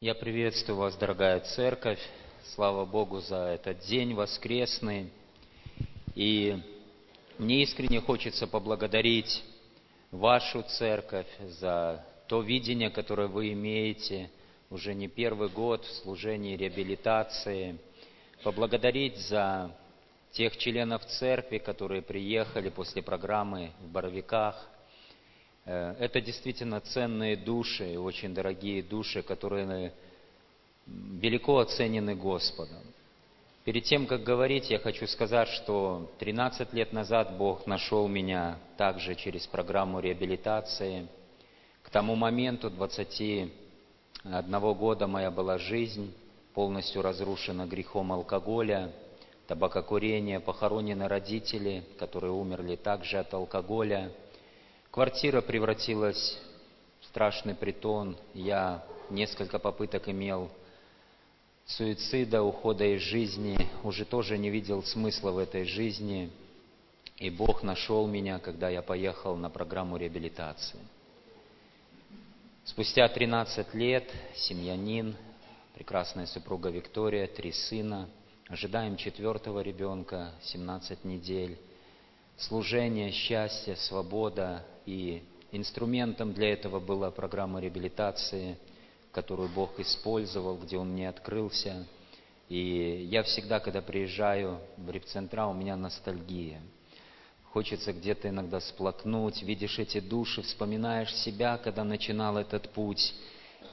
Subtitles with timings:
[0.00, 1.98] Я приветствую вас, дорогая церковь.
[2.54, 5.10] Слава Богу за этот день воскресный.
[6.14, 6.56] И
[7.36, 9.42] мне искренне хочется поблагодарить
[10.12, 14.30] вашу церковь за то видение, которое вы имеете
[14.70, 17.76] уже не первый год в служении реабилитации.
[18.44, 19.76] Поблагодарить за
[20.30, 24.64] тех членов церкви, которые приехали после программы в Боровиках.
[25.68, 29.92] Э, это действительно ценные души, очень дорогие души, которые
[30.86, 32.82] велико оценены Господом.
[33.64, 39.14] Перед тем, как говорить, я хочу сказать, что 13 лет назад Бог нашел меня также
[39.14, 41.06] через программу реабилитации.
[41.82, 43.52] К тому моменту, 21
[44.74, 46.14] года, моя была жизнь
[46.54, 48.90] полностью разрушена грехом алкоголя,
[49.46, 54.10] табакокурения, похоронены родители, которые умерли также от алкоголя.
[54.98, 56.40] Квартира превратилась
[57.00, 58.16] в страшный притон.
[58.34, 60.50] Я несколько попыток имел
[61.66, 66.32] суицида, ухода из жизни, уже тоже не видел смысла в этой жизни.
[67.16, 70.80] И Бог нашел меня, когда я поехал на программу реабилитации.
[72.64, 75.14] Спустя 13 лет семьянин,
[75.76, 78.08] прекрасная супруга Виктория, три сына,
[78.48, 81.56] ожидаем четвертого ребенка, 17 недель.
[82.38, 85.22] Служение, счастье, свобода и
[85.52, 88.56] инструментом для этого была программа реабилитации–
[89.12, 91.86] которую Бог использовал, где Он мне открылся.
[92.48, 96.60] И я всегда, когда приезжаю в репцентра, у меня ностальгия.
[97.52, 103.14] Хочется где-то иногда сплакнуть, видишь эти души, вспоминаешь себя, когда начинал этот путь.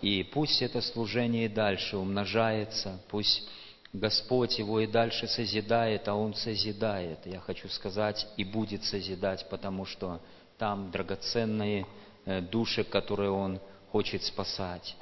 [0.02, 3.48] И пусть это служение и дальше умножается, пусть
[4.00, 7.26] Господь его и дальше созидает, а Он созидает.
[7.26, 10.20] Я хочу сказать, и будет созидать, потому что
[10.58, 11.86] там драгоценные
[12.26, 13.60] э, души, которые Он
[13.92, 14.96] хочет спасать.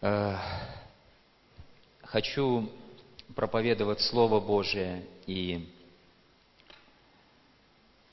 [0.00, 0.36] Э,
[2.02, 2.70] хочу
[3.34, 5.68] проповедовать Слово Божие, и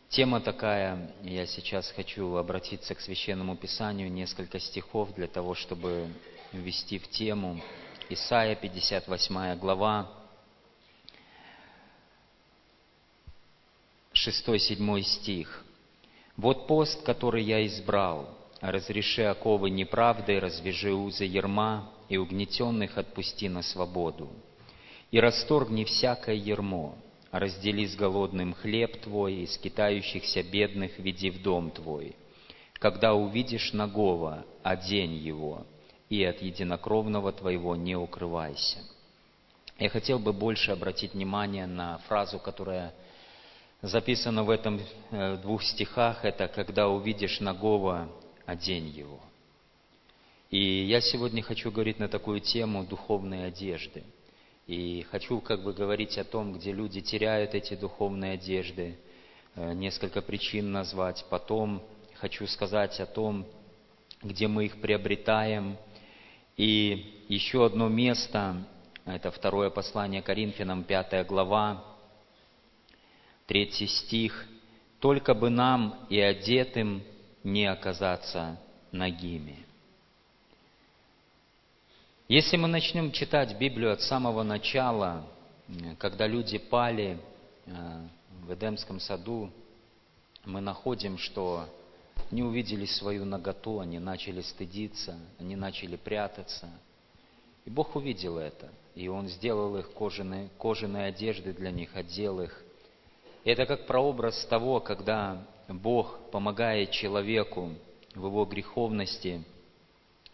[0.10, 6.08] тема такая, я сейчас хочу обратиться к Священному Писанию, несколько стихов для того, чтобы
[6.52, 7.62] ввести в тему.
[8.12, 10.10] Исайя, 58 глава,
[14.14, 15.64] 6-7 стих.
[16.36, 23.62] «Вот пост, который я избрал, разреши оковы неправды, развяжи узы ерма, и угнетенных отпусти на
[23.62, 24.30] свободу.
[25.12, 26.98] И расторгни всякое ермо,
[27.30, 32.16] раздели с голодным хлеб твой, и скитающихся бедных веди в дом твой.
[32.74, 35.68] Когда увидишь нагого, одень его,
[36.10, 38.80] и от единокровного твоего не укрывайся.
[39.78, 42.94] Я хотел бы больше обратить внимание на фразу, которая
[43.82, 44.82] записана в этом
[45.12, 46.26] э, двух стихах.
[46.26, 48.10] Это «когда увидишь нагого,
[48.46, 49.20] одень его.
[50.50, 54.04] И я сегодня хочу говорить на такую тему духовной одежды.
[54.66, 58.98] И хочу как бы говорить о том, где люди теряют эти духовные одежды,
[59.56, 61.26] э, несколько причин назвать.
[61.30, 61.82] Потом
[62.16, 63.46] хочу сказать о том,
[64.24, 65.78] где мы их приобретаем.
[66.60, 68.62] И еще одно место,
[69.06, 71.82] это второе послание Коринфянам, пятая глава,
[73.48, 74.46] третий стих.
[75.00, 77.02] «Только бы нам и одетым
[77.46, 78.60] не оказаться
[78.92, 79.66] нагими.
[82.28, 85.26] Если мы начнем читать Библию от самого начала,
[85.98, 87.20] когда люди пали
[87.68, 88.02] э,
[88.42, 89.50] в Эдемском саду,
[90.44, 91.70] мы находим, что
[92.32, 96.70] не увидели свою наготу, они начали стыдиться, они начали прятаться.
[97.66, 102.64] И Бог увидел это, и Он сделал их кожаные, кожаные одежды для них, одел их.
[103.44, 107.74] И это как прообраз того, когда Бог помогает человеку
[108.16, 109.44] в его греховности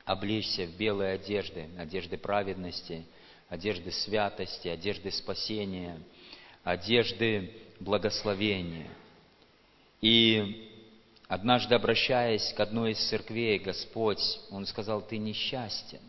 [0.05, 3.05] облечься в белые одежды, одежды праведности,
[3.49, 5.99] одежды святости, одежды спасения,
[6.63, 8.87] одежды благословения.
[10.01, 10.74] И
[11.27, 14.21] однажды, обращаясь к одной из церквей, Господь,
[14.51, 16.01] Он сказал, ты несчастен.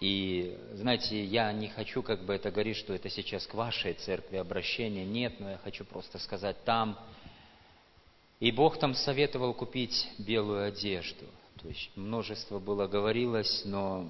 [0.00, 4.36] И, знаете, я не хочу как бы это говорить, что это сейчас к вашей церкви
[4.36, 5.04] обращение.
[5.04, 6.96] Нет, но я хочу просто сказать, там
[8.40, 11.24] и Бог там советовал купить белую одежду.
[11.60, 14.08] То есть множество было говорилось, но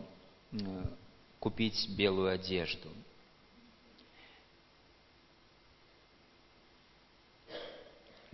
[0.52, 0.56] э,
[1.40, 2.88] купить белую одежду.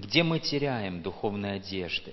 [0.05, 2.13] Где мы теряем духовные одежды?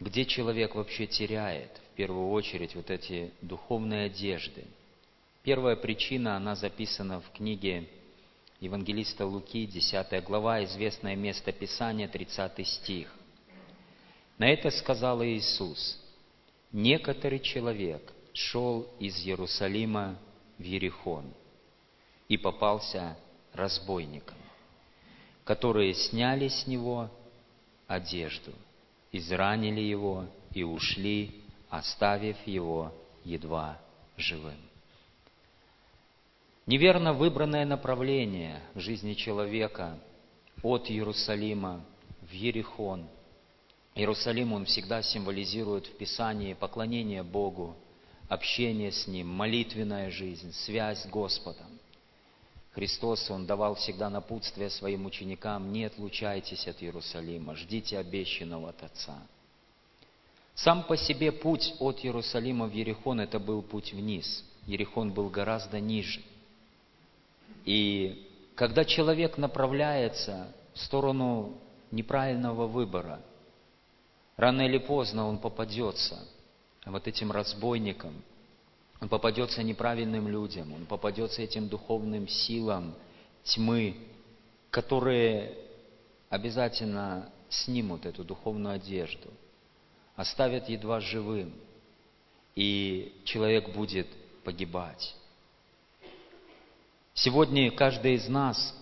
[0.00, 4.64] Где человек вообще теряет, в первую очередь, вот эти духовные одежды?
[5.42, 7.86] Первая причина, она записана в книге
[8.60, 13.14] евангелиста Луки, 10 глава, известное место Писания, 30 стих.
[14.38, 16.00] На это сказал Иисус,
[16.72, 20.18] «Некоторый человек шел из Иерусалима
[20.56, 21.26] в Ерихон
[22.28, 23.18] и попался
[23.52, 24.38] разбойникам,
[25.46, 27.08] которые сняли с него
[27.86, 28.52] одежду,
[29.12, 31.40] изранили его и ушли,
[31.70, 32.92] оставив его
[33.24, 33.80] едва
[34.16, 34.58] живым.
[36.66, 39.96] Неверно выбранное направление в жизни человека
[40.64, 41.80] от Иерусалима
[42.22, 43.06] в Ерихон.
[43.94, 47.76] Иерусалим, он всегда символизирует в Писании поклонение Богу,
[48.28, 51.78] общение с Ним, молитвенная жизнь, связь с Господом.
[52.76, 59.16] Христос, Он давал всегда напутствие своим ученикам, не отлучайтесь от Иерусалима, ждите обещанного от Отца.
[60.54, 64.44] Сам по себе путь от Иерусалима в Ерихон– это был путь вниз.
[64.66, 66.20] Ерихон был гораздо ниже.
[67.64, 71.56] И когда человек направляется в сторону
[71.90, 73.22] неправильного выбора,
[74.36, 76.18] рано или поздно он попадется
[76.84, 78.22] вот этим разбойникам,
[79.00, 82.94] он попадется неправильным людям, он попадется этим духовным силам
[83.44, 83.96] тьмы,
[84.70, 85.56] которые
[86.30, 89.28] обязательно снимут эту духовную одежду,
[90.16, 91.52] оставят едва живым,
[92.54, 94.06] и человек будет
[94.44, 95.14] погибать.
[97.12, 98.74] Сегодня каждый из нас,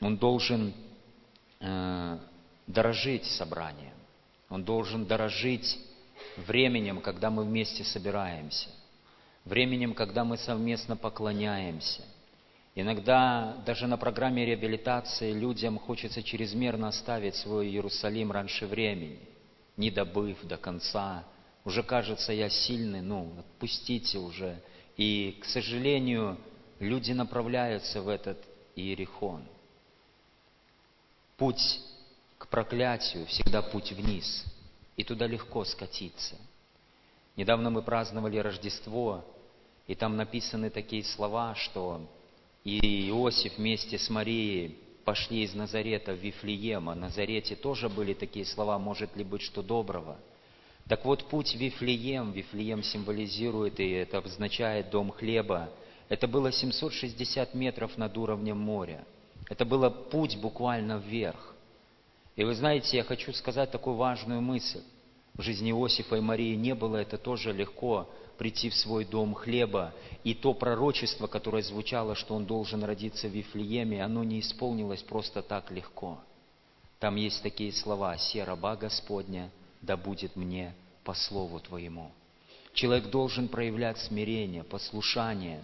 [0.00, 0.74] он должен
[1.60, 2.18] э,
[2.66, 3.94] дорожить собранием,
[4.50, 5.78] он должен дорожить
[6.36, 8.68] временем, когда мы вместе собираемся–
[9.46, 12.02] временем, когда мы совместно поклоняемся.
[12.74, 19.18] Иногда даже на программе реабилитации людям хочется чрезмерно оставить свой Иерусалим раньше времени,
[19.78, 21.24] не добыв до конца.
[21.64, 24.60] Уже кажется, я сильный, ну, отпустите уже.
[24.98, 26.38] И, к сожалению,
[26.78, 28.44] люди направляются в этот
[28.74, 29.42] Иерихон.
[31.38, 31.80] Путь
[32.36, 34.44] к проклятию всегда путь вниз,
[34.96, 36.36] и туда легко скатиться.
[37.36, 39.24] Недавно мы праздновали Рождество,
[39.86, 42.00] и там написаны такие слова, что
[42.64, 48.12] и Иосиф вместе с Марией пошли из Назарета в Вифлеем, а в Назарете тоже были
[48.12, 50.18] такие слова, может ли быть что доброго.
[50.88, 55.70] Так вот, путь Вифлеем, Вифлеем символизирует, и это означает дом хлеба,
[56.08, 59.04] это было 760 метров над уровнем моря.
[59.48, 61.54] Это было путь буквально вверх.
[62.34, 64.82] И вы знаете, я хочу сказать такую важную мысль.
[65.36, 69.92] В жизни Иосифа и Марии не было это тоже легко, прийти в свой дом хлеба,
[70.24, 75.42] и то пророчество, которое звучало, что он должен родиться в Вифлееме, оно не исполнилось просто
[75.42, 76.18] так легко.
[76.98, 79.50] Там есть такие слова «Се раба Господня,
[79.82, 80.74] да будет мне
[81.04, 82.10] по слову Твоему».
[82.72, 85.62] Человек должен проявлять смирение, послушание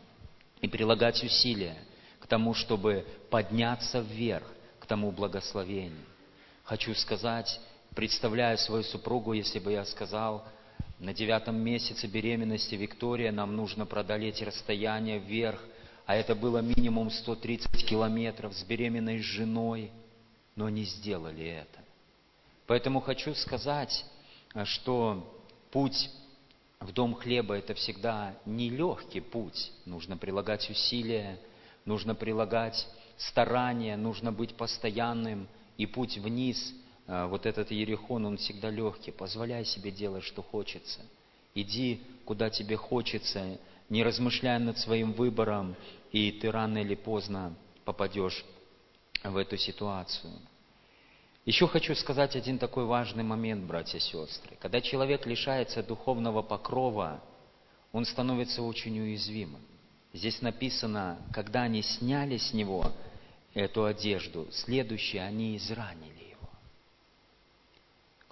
[0.61, 1.77] и прилагать усилия
[2.21, 4.47] к тому, чтобы подняться вверх,
[4.81, 6.07] к тому благословению.
[6.65, 7.61] Хочу сказать,
[7.95, 10.47] представляю свою супругу, если бы я сказал–
[11.03, 15.61] на девятом месяце беременности Виктория нам нужно преодолеть расстояние вверх,
[16.07, 19.91] а это было минимум 130 километров с беременной женой,
[20.55, 21.81] но не сделали это.
[22.69, 24.05] Поэтому хочу сказать,
[24.63, 25.43] что
[25.73, 26.09] путь
[26.79, 29.73] в дом хлеба– это всегда нелегкий путь.
[29.85, 31.37] Нужно прилагать усилия,
[31.85, 32.87] нужно прилагать
[33.17, 35.49] старания, нужно быть постоянным.
[35.79, 36.73] И путь вниз
[37.29, 39.11] вот этот Ерехон, он всегда легкий.
[39.11, 41.01] Позволяй себе делать, что хочется.
[41.55, 43.59] Иди, куда тебе хочется,
[43.91, 45.77] не размышляя над своим выбором,
[46.13, 47.55] и ты рано или поздно
[47.85, 48.45] попадешь
[49.23, 50.33] в эту ситуацию.
[51.45, 54.57] Еще хочу сказать один такой важный момент, братья и сестры.
[54.61, 57.21] Когда человек лишается духовного покрова,
[57.91, 59.61] он становится очень уязвимым.
[60.13, 62.93] Здесь написано, когда они сняли с него
[63.55, 66.22] эту одежду, следующее они изранили.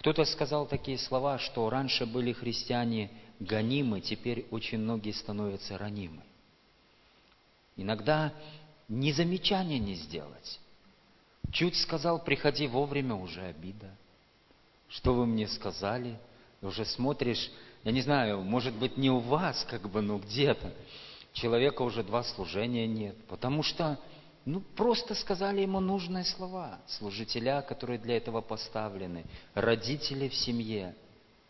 [0.00, 6.22] Кто-то сказал такие слова, что раньше были христиане гонимы, теперь очень многие становятся ранимы.
[7.76, 8.32] Иногда
[8.88, 10.58] ни замечания не сделать.
[11.52, 13.94] Чуть сказал, приходи вовремя, уже обида.
[14.88, 16.18] Что вы мне сказали?
[16.62, 17.50] Уже смотришь,
[17.84, 20.72] я не знаю, может быть, не у вас, как бы, но где-то.
[21.34, 23.98] Человека уже два служения нет, потому что
[24.44, 26.80] ну, просто сказали ему нужные слова.
[26.86, 30.94] Служителя, которые для этого поставлены, родители в семье.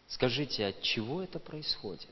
[0.09, 2.11] Скажите, от чего это происходит?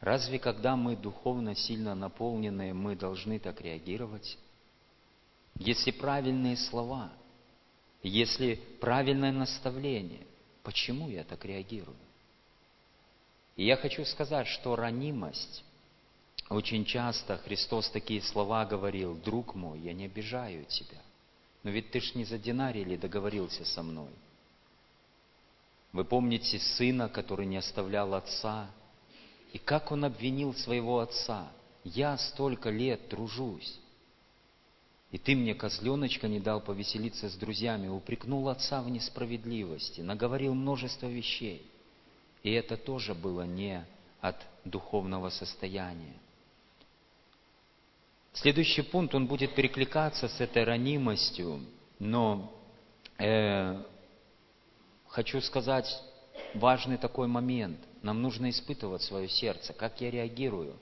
[0.00, 4.36] Разве когда мы духовно сильно наполнены, мы должны так реагировать?
[5.56, 7.10] Если правильные слова,
[8.02, 10.26] если правильное наставление,
[10.62, 11.96] почему я так реагирую?
[13.56, 15.63] И я хочу сказать, что ранимость
[16.48, 21.00] очень часто Христос такие слова говорил, «Друг мой, я не обижаю тебя,
[21.62, 24.10] но ведь ты ж не за динарий или договорился со мной».
[25.94, 28.68] Вы помните сына, который не оставлял отца,
[29.52, 31.52] И как он обвинил своего отца?
[31.84, 33.78] Я столько лет тружусь.
[35.12, 41.06] И ты мне козленочка не дал повеселиться с друзьями, упрекнул отца в несправедливости, наговорил множество
[41.06, 41.64] вещей.
[42.42, 43.86] И это тоже было не
[44.20, 46.16] от духовного состояния.
[48.34, 51.60] Следующий пункт, он будет перекликаться с этой ранимостью,
[52.00, 52.52] но
[53.16, 53.80] э,
[55.06, 55.86] хочу сказать
[56.52, 57.78] важный такой момент.
[58.02, 60.76] Нам нужно испытывать свое сердце, как я реагирую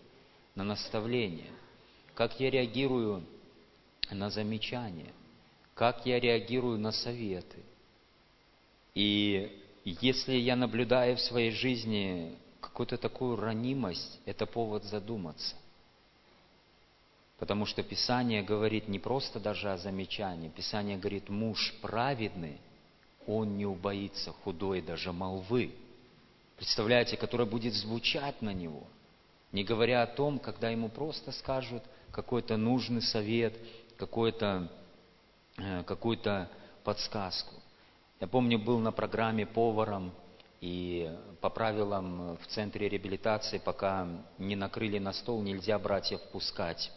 [0.55, 1.51] на наставление,
[2.15, 3.23] как я реагирую
[4.11, 5.13] на замечания,
[5.75, 7.59] как я реагирую на советы.
[8.95, 15.55] И если я наблюдаю в своей жизни какую-то такую ранимость, это повод задуматься.
[17.43, 20.49] Потому что Писание говорит не просто даже о замечании.
[20.49, 22.61] Писание говорит, муж праведный,
[23.27, 25.75] он не убоится худой даже молвы.
[26.57, 28.85] Представляете, которая будет звучать на него.
[29.51, 31.83] Не говоря о том, когда ему просто скажут
[32.13, 33.59] какой-то нужный совет,
[33.97, 34.71] какую-то
[35.59, 36.21] э, какую
[36.85, 37.57] подсказку.
[38.21, 40.13] Я помню, был на программе поваром,
[40.61, 44.07] и по правилам в центре реабилитации, пока
[44.39, 46.93] не накрыли на стол, нельзя братьев пускать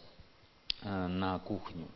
[0.82, 1.86] на кухню.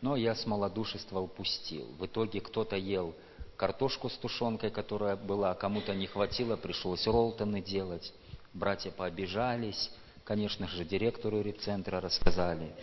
[0.00, 1.86] Но я с малодушества упустил.
[1.98, 3.14] В итоге кто-то ел
[3.56, 8.12] картошку с тушенкой, которая была, кому-то не хватило, пришлось роллтоны делать.
[8.52, 9.90] Братья пообижались,
[10.24, 12.74] конечно же, директору репцентра рассказали.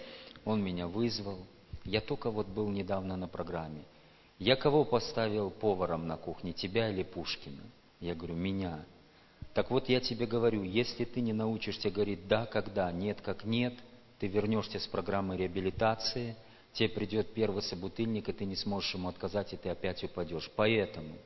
[0.45, 1.39] Он меня вызвал.
[1.85, 3.83] Я только вот был недавно на программе.
[4.39, 7.63] Я кого поставил поваром на кухне, тебя или Пушкина?
[7.99, 8.83] Я говорю, меня.
[9.53, 13.73] Так вот я тебе говорю, если ты не научишься говорить да, когда, нет, как нет,
[14.23, 16.37] ты вернешься с программы реабилитации,
[16.71, 20.49] тебе придет первый собутыльник, и ты не сможешь ему отказать, и ты опять упадешь.
[20.55, 21.17] Поэтому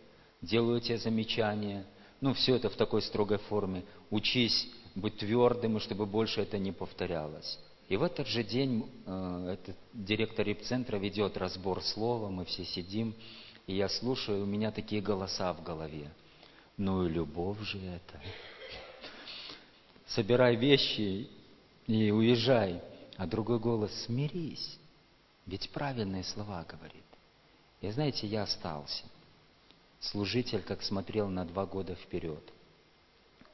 [0.42, 1.86] делаю тебе замечания,
[2.22, 3.84] ну, все это в такой строгой форме.
[4.10, 7.60] Учись быть твердым, и чтобы больше это не повторялось.
[7.88, 13.14] И в этот же день э, этот директор репцентра ведет разбор слова, мы все сидим,
[13.68, 16.10] и я слушаю, у меня такие голоса в голове.
[16.78, 18.20] Ну и любовь же это.
[20.08, 21.30] Собирай вещи
[21.88, 22.82] и уезжай.
[23.18, 24.78] А другой голос, смирись.
[25.48, 27.04] Ведь правильные слова говорит.
[27.82, 29.04] И знаете, я остался.
[30.00, 32.44] Служитель, как смотрел на два года вперед.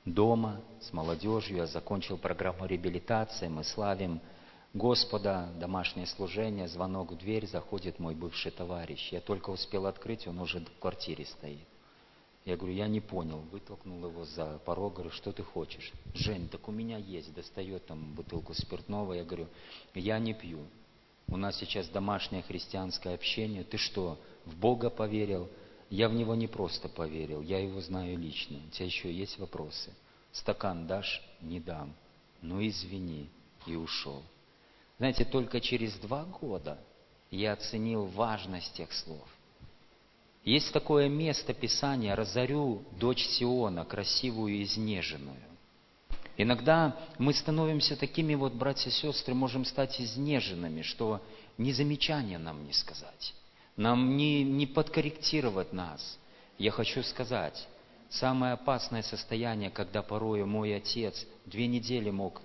[0.04, 4.20] Дома, с молодежью, я закончил программу реабилитации, мы славим
[4.74, 9.14] Господа, домашнее служение, звонок в дверь, заходит мой бывший товарищ.
[9.14, 11.68] Я только успел открыть, он уже в квартире стоит.
[12.46, 15.94] Я говорю, я не понял, вытолкнул его за порог, говорю, что ты хочешь?
[16.14, 19.48] Жень, так у меня есть, достает там бутылку спиртного, я говорю,
[19.94, 20.60] я не пью.
[21.28, 25.50] У нас сейчас домашнее христианское общение, ты что, в Бога поверил?
[25.90, 28.58] Я в Него не просто поверил, я Его знаю лично.
[28.68, 29.94] У тебя еще есть вопросы?
[30.32, 31.22] Стакан дашь?
[31.40, 31.94] Не дам.
[32.42, 33.30] Ну извини.
[33.66, 34.22] И ушел.
[34.98, 36.78] Знаете, только через два года
[37.32, 39.28] я оценил важность тех слов.
[40.44, 45.38] Есть такое место Писания «Разорю дочь Сиона, красивую и изнеженную».
[46.36, 51.22] Иногда мы становимся такими вот, братья и сестры, можем стать изнеженными, что
[51.58, 53.34] ни замечания нам не сказать,
[53.78, 56.20] нам не, не подкорректировать нас.
[56.58, 57.68] Я хочу сказать,
[58.10, 62.42] самое опасное состояние, когда порою мой отец две недели мог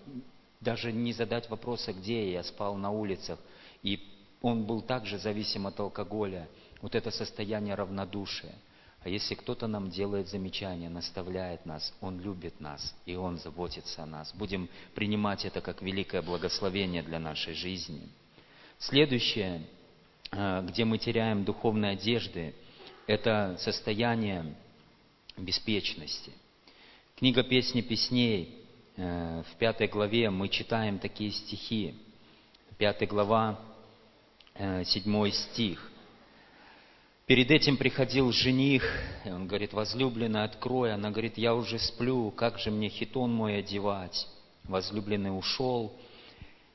[0.61, 3.41] даже не задать вопроса, где я, я спал на улицах,
[3.83, 4.07] и
[4.41, 6.47] он был также зависим от алкоголя–
[6.81, 8.55] вот это состояние равнодушия.
[9.01, 14.07] А если кто-то нам делает замечание, наставляет нас, Он любит нас, и Он заботится о
[14.07, 14.33] нас.
[14.35, 18.09] Будем принимать это как великое благословение для нашей жизни.
[18.79, 19.63] Следующее,
[20.33, 22.55] э, где мы теряем духовные одежды,
[23.07, 24.55] это состояние
[25.37, 26.33] беспечности.
[27.17, 28.65] Книга «Песни песней»
[28.97, 31.95] э, в пятой главе мы читаем такие стихи.
[32.79, 33.61] Пятая глава,
[34.55, 35.93] э, седьмой стих–
[37.29, 38.83] Перед этим приходил жених,
[39.27, 40.95] и он говорит, возлюбленная, открой.
[40.95, 44.27] Она говорит, я уже сплю, как же мне хитон мой одевать?
[44.65, 45.93] Возлюбленный ушел.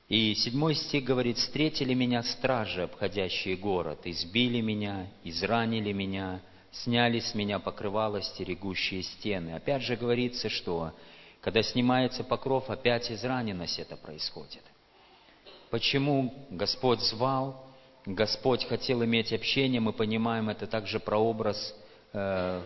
[0.10, 6.40] И седьмой стих говорит, встретили меня стражи, обходящие город, избили меня, изранили меня,
[6.72, 9.56] сняли с меня покрывало стерегущие стены.
[9.56, 10.94] Опять же говорится, что
[11.42, 14.62] когда снимается покров, опять израненность это происходит.
[15.72, 17.73] Почему Господь звал?
[18.06, 21.74] Господь хотел иметь общение, мы понимаем, это также прообраз
[22.12, 22.62] э,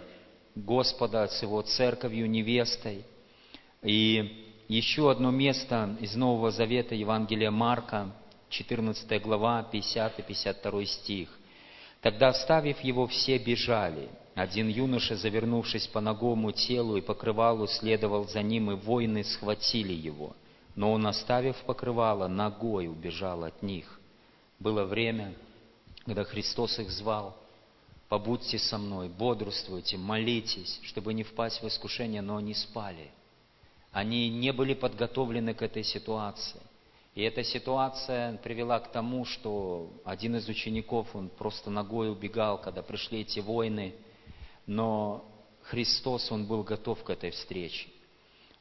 [0.56, 3.06] Господа с Его церковью, невестой.
[3.84, 8.10] И еще одно место из Нового Завета, Евангелия Марка,
[8.50, 11.29] 14 глава, 50 и 52 стих.
[12.01, 14.10] «Тогда, оставив его, все бежали.
[14.34, 20.36] Один юноша, завернувшись по ногому телу и покрывалу, следовал за ним, и воины схватили его.
[20.75, 23.97] Но он, оставив покрывало, ногой убежал от них.
[24.59, 25.35] Было время,
[26.05, 27.37] когда Христос их звал,
[28.09, 33.11] «Побудьте со мной, бодрствуйте, молитесь, чтобы не впасть в искушение», но они спали.
[33.91, 36.61] Они не были подготовлены к этой ситуации.
[37.15, 42.81] И эта ситуация привела к тому, что один из учеников, он просто ногой убегал, когда
[42.81, 43.95] пришли эти войны,
[44.65, 45.25] но
[45.63, 47.89] Христос, он был готов к этой встрече.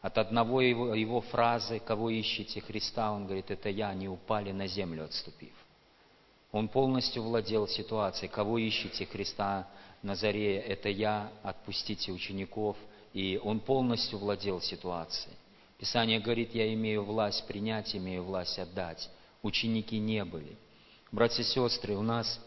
[0.01, 4.67] От одного его, его фразы «Кого ищете Христа?» Он говорит, это я, они упали на
[4.67, 5.53] землю, отступив.
[6.53, 8.31] Он полностью владел ситуацией.
[8.31, 9.69] «Кого ищете Христа
[10.03, 12.77] на заре?» Это я, отпустите учеников.
[13.13, 15.35] И он полностью владел ситуацией.
[15.79, 19.11] Писание говорит, я имею власть принять, имею власть отдать.
[19.43, 20.57] Ученики не были.
[21.13, 22.41] Братья и сестры, у нас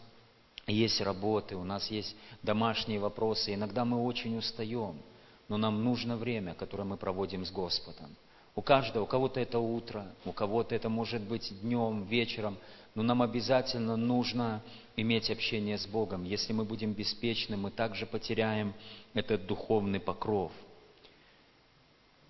[0.66, 3.54] есть работы, у нас есть домашние вопросы.
[3.54, 5.00] Иногда мы очень устаем–
[5.50, 8.14] но нам нужно время, которое мы проводим с Господом.
[8.54, 12.56] У каждого, у кого-то это утро, у кого-то это может быть днем, вечером,
[12.94, 14.62] но нам обязательно нужно
[14.96, 16.24] иметь общение с Богом.
[16.24, 18.74] Если мы будем беспечны, мы также потеряем
[19.14, 20.52] этот духовный покров.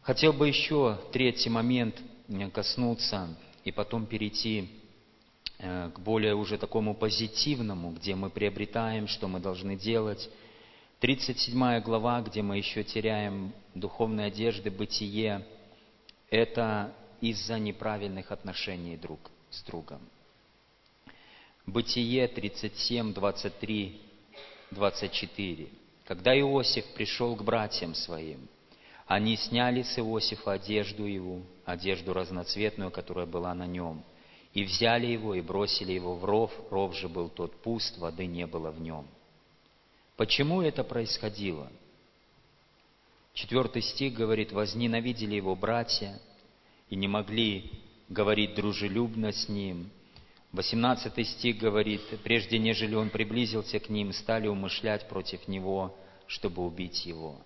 [0.03, 2.01] Хотел бы еще третий момент
[2.53, 4.71] коснуться и потом перейти
[5.59, 10.29] э, к более уже такому позитивному, где мы приобретаем, что мы должны делать–
[11.01, 15.47] 37 глава, где мы еще теряем духовные одежды, бытие,
[16.29, 20.01] это из-за неправильных отношений друг с другом.
[21.67, 24.01] Бытие 37, 23,
[24.71, 25.69] 24.
[26.05, 28.49] Когда Иосиф пришел к братьям своим,
[29.07, 34.03] они сняли с Иосифа одежду его, одежду разноцветную, которая была на нем,
[34.55, 38.47] и взяли его и бросили его в ров, ров же был тот пуст, воды не
[38.47, 39.07] было в нем–
[40.21, 41.73] Почему это происходило?
[43.33, 46.21] Четвертый стих говорит, возненавидели его братья
[46.91, 47.71] и не могли
[48.11, 49.89] говорить дружелюбно с ним.
[50.53, 55.97] Восемнадцатый стих говорит, прежде нежели он приблизился к ним, стали умышлять против него,
[56.27, 57.37] чтобы убить его.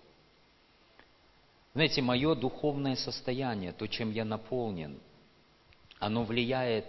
[1.74, 4.98] Знаете, мое духовное состояние, то, чем я наполнен,
[5.98, 6.86] оно влияет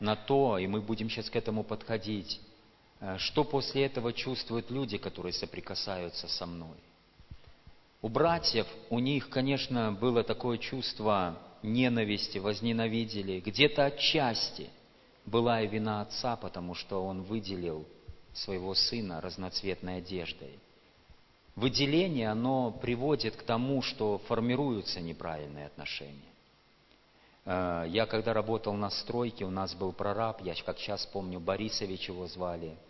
[0.00, 2.40] на то, и мы будем сейчас к этому подходить,
[3.02, 6.76] Э, что после этого чувствуют люди, которые соприкасаются со мной?
[8.00, 13.40] У братьев, у них, конечно, было такое чувство ненависти, возненавидели.
[13.40, 14.70] Где-то отчасти
[15.26, 17.86] была и вина отца, потому что он выделил
[18.32, 20.58] своего сына разноцветной одеждой.
[21.54, 26.32] Выделение, оно приводит к тому, что формируются неправильные отношения.
[27.44, 32.08] Э, я когда работал на стройке, у нас был прораб, я как сейчас помню, Борисович
[32.08, 32.76] его звали–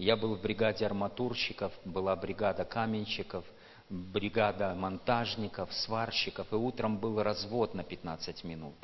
[0.00, 3.44] я был в бригаде арматурщиков, была бригада каменщиков,
[3.90, 8.74] бригада монтажников, сварщиков, и утром был развод на 15 минут.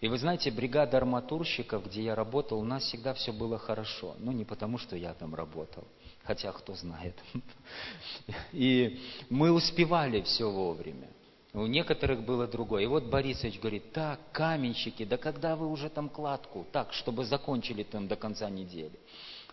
[0.00, 4.14] И вы знаете, бригада арматурщиков, где я работал, у нас всегда все было хорошо.
[4.18, 5.84] Ну, не потому, что я там работал,
[6.22, 7.14] хотя кто знает.
[8.52, 11.08] И мы успевали все вовремя.
[11.52, 12.84] У некоторых было другое.
[12.84, 17.82] И вот Борисович говорит, так, каменщики, да когда вы уже там кладку, так, чтобы закончили
[17.82, 18.98] там до конца недели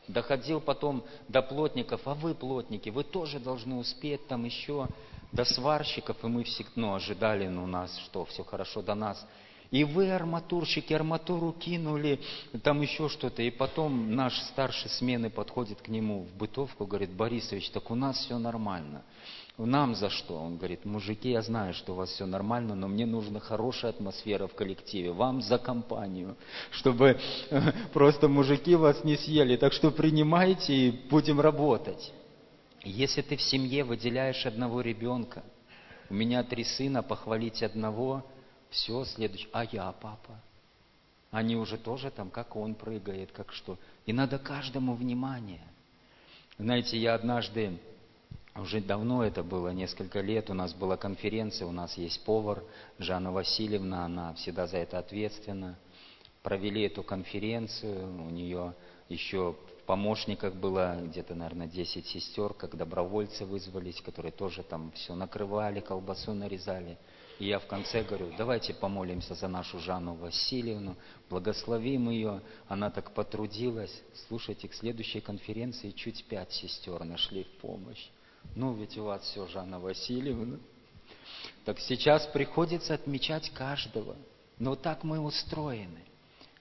[0.07, 4.87] доходил потом до плотников, а вы плотники, вы тоже должны успеть там еще
[5.31, 9.25] до сварщиков, и мы всегда, ну, ожидали, ну, нас, что все хорошо до нас.
[9.71, 12.19] И вы, арматурщики, арматуру кинули,
[12.63, 13.41] там еще что-то.
[13.41, 18.17] И потом наш старший смены подходит к нему в бытовку, говорит, Борисович, так у нас
[18.17, 19.03] все нормально.
[19.57, 20.35] Нам за что?
[20.35, 24.45] Он говорит, мужики, я знаю, что у вас все нормально, но мне нужна хорошая атмосфера
[24.45, 25.11] в коллективе.
[25.11, 26.37] Вам за компанию,
[26.69, 29.57] чтобы э, просто мужики вас не съели.
[29.57, 32.13] Так что принимайте и будем работать.
[32.83, 35.43] Если ты в семье выделяешь одного ребенка,
[36.09, 38.23] у меня три сына, похвалить одного,
[38.69, 40.39] все, следующий, а я папа.
[41.31, 43.77] Они уже тоже там, как он прыгает, как что.
[44.05, 45.61] И надо каждому внимание.
[46.57, 47.77] Знаете, я однажды
[48.55, 52.63] уже давно это было, несколько лет, у нас была конференция, у нас есть повар
[52.97, 55.77] Жанна Васильевна, она всегда за это ответственна.
[56.41, 58.73] Провели эту конференцию, у нее
[59.09, 65.13] еще в помощниках было где-то, наверное, 10 сестер, как добровольцы вызвались, которые тоже там все
[65.13, 66.97] накрывали, колбасу нарезали.
[67.39, 70.95] И я в конце говорю, давайте помолимся за нашу Жанну Васильевну,
[71.29, 72.41] благословим ее.
[72.67, 74.01] Она так потрудилась.
[74.27, 78.09] Слушайте, к следующей конференции чуть пять сестер нашли в помощь.
[78.55, 80.57] Ну, ведь у вас все, Жанна Васильевна.
[81.63, 84.15] Так сейчас приходится отмечать каждого.
[84.57, 86.01] Но так мы устроены.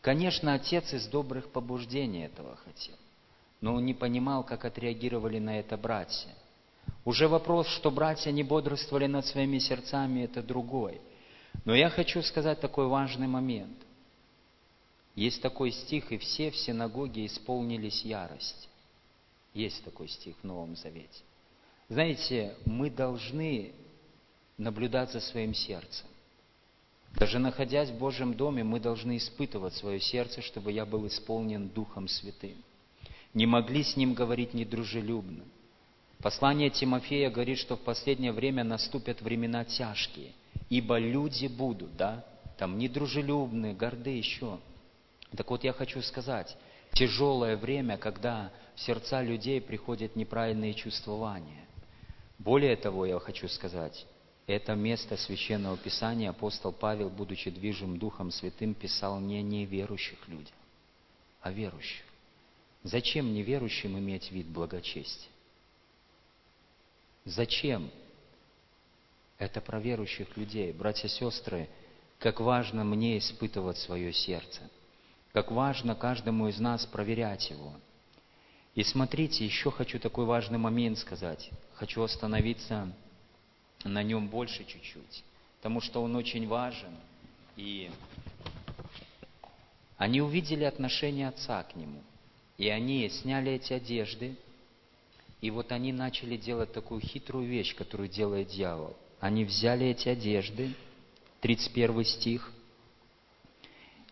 [0.02, 2.96] Конечно, отец из добрых побуждений этого хотел.
[3.62, 6.28] Но он не понимал, как отреагировали на это братья.
[7.04, 11.00] Уже вопрос, что братья не бодрствовали над своими сердцами, это другой.
[11.64, 13.76] Но я хочу сказать такой важный момент.
[15.14, 18.68] Есть такой стих, и все в синагоге исполнились ярость.
[19.54, 21.22] Есть такой стих в Новом Завете.
[21.88, 23.72] Знаете, мы должны
[24.58, 26.06] наблюдать за своим сердцем.
[27.14, 32.08] Даже находясь в Божьем доме, мы должны испытывать свое сердце, чтобы я был исполнен Духом
[32.08, 32.56] Святым.
[33.32, 35.44] Не могли с ним говорить недружелюбно.
[36.22, 40.32] Послание Тимофея говорит, что в последнее время наступят времена тяжкие,
[40.70, 42.24] ибо люди будут, да,
[42.56, 44.58] там недружелюбные, горды еще.
[45.36, 46.56] Так вот я хочу сказать,
[46.92, 51.66] тяжелое время, когда в сердца людей приходят неправильные чувствования.
[52.38, 54.06] Более того, я хочу сказать,
[54.46, 60.54] это место Священного Писания апостол Павел, будучи движим Духом Святым, писал не неверующих людям,
[61.40, 62.04] а верующих.
[62.82, 65.30] Зачем неверующим иметь вид благочестия?
[67.26, 67.90] Зачем?
[69.36, 70.72] Это про верующих людей.
[70.72, 71.68] Братья и сестры,
[72.20, 74.60] как важно мне испытывать свое сердце.
[75.32, 77.74] Как важно каждому из нас проверять его.
[78.76, 81.50] И смотрите, еще хочу такой важный момент сказать.
[81.74, 82.92] Хочу остановиться
[83.82, 85.24] на нем больше чуть-чуть,
[85.58, 86.94] потому что он очень важен.
[87.56, 87.90] И
[89.96, 92.02] они увидели отношение отца к нему,
[92.56, 94.36] и они сняли эти одежды,
[95.46, 98.96] и вот они начали делать такую хитрую вещь, которую делает дьявол.
[99.20, 100.74] Они взяли эти одежды,
[101.40, 102.52] 31 стих,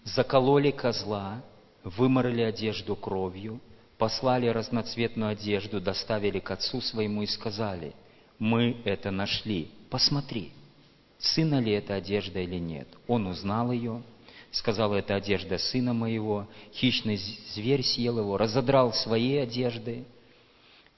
[0.05, 1.42] закололи козла,
[1.83, 3.61] выморали одежду кровью,
[3.99, 7.94] послали разноцветную одежду, доставили к отцу своему и сказали–
[8.38, 9.70] мы это нашли.
[9.90, 10.53] Посмотри,
[11.18, 12.88] сына ли это одежда или нет.
[13.07, 14.03] Он узнал ее,
[14.51, 16.49] сказал, это одежда сына моего.
[16.73, 17.16] Хищный
[17.55, 20.05] зверь съел его, разодрал свои одежды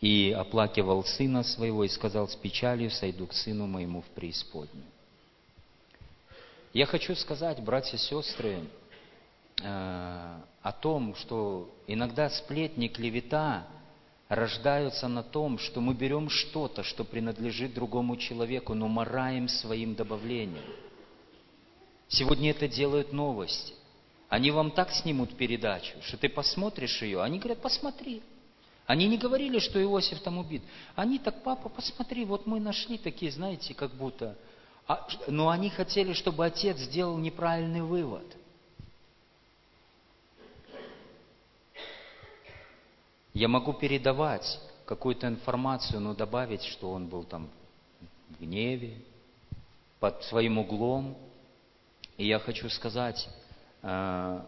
[0.06, 4.86] и оплакивал сына своего и сказал, с печалью сойду к сыну моему в преисподнюю.
[6.72, 8.60] Я хочу сказать, братья и сестры,
[9.60, 13.66] э, о том, что иногда сплетни, клевета
[14.28, 20.70] рождаются на том, что мы берем что-то, что принадлежит другому человеку, но мораем своим добавлением.
[22.06, 23.74] Сегодня это делают новости.
[24.28, 27.22] Они вам так снимут передачу, что ты посмотришь ее.
[27.22, 28.22] Они говорят, посмотри.
[28.86, 30.62] Они не говорили, что Иосиф там убит.
[30.94, 34.36] Они так, папа, посмотри, вот мы нашли такие, знаете, как будто...
[34.88, 38.24] А, но они хотели, чтобы отец сделал неправильный вывод–
[43.36, 47.50] Я могу передавать какую-то информацию, но добавить, что он был там
[48.30, 48.96] в гневе,
[50.00, 51.14] под своим углом.
[52.16, 53.28] И я хочу сказать,
[53.82, 54.40] э,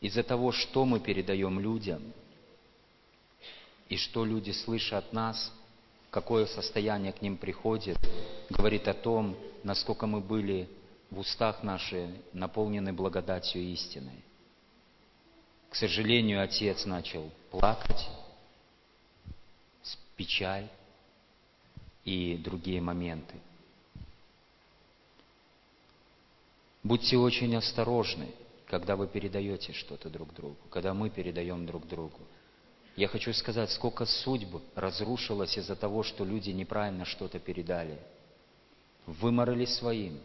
[0.00, 2.02] из-за того, что мы передаем людям,
[3.88, 5.52] и что люди слышат от нас,
[6.10, 7.98] какое состояние к ним приходит,
[8.48, 10.68] говорит о том, насколько мы были
[11.10, 14.24] в устах наши наполнены благодатью истиной.
[15.68, 18.08] К сожалению, отец начал плакать,
[20.20, 20.68] печаль
[22.04, 23.34] и другие моменты.
[26.82, 28.28] Будьте очень осторожны,
[28.70, 32.20] когда вы передаете что-то друг другу, когда мы передаем друг другу.
[32.94, 37.98] Я хочу сказать, сколько судьб разрушилось из-за того, что люди неправильно что-то передали.
[39.06, 40.20] Выморали своим.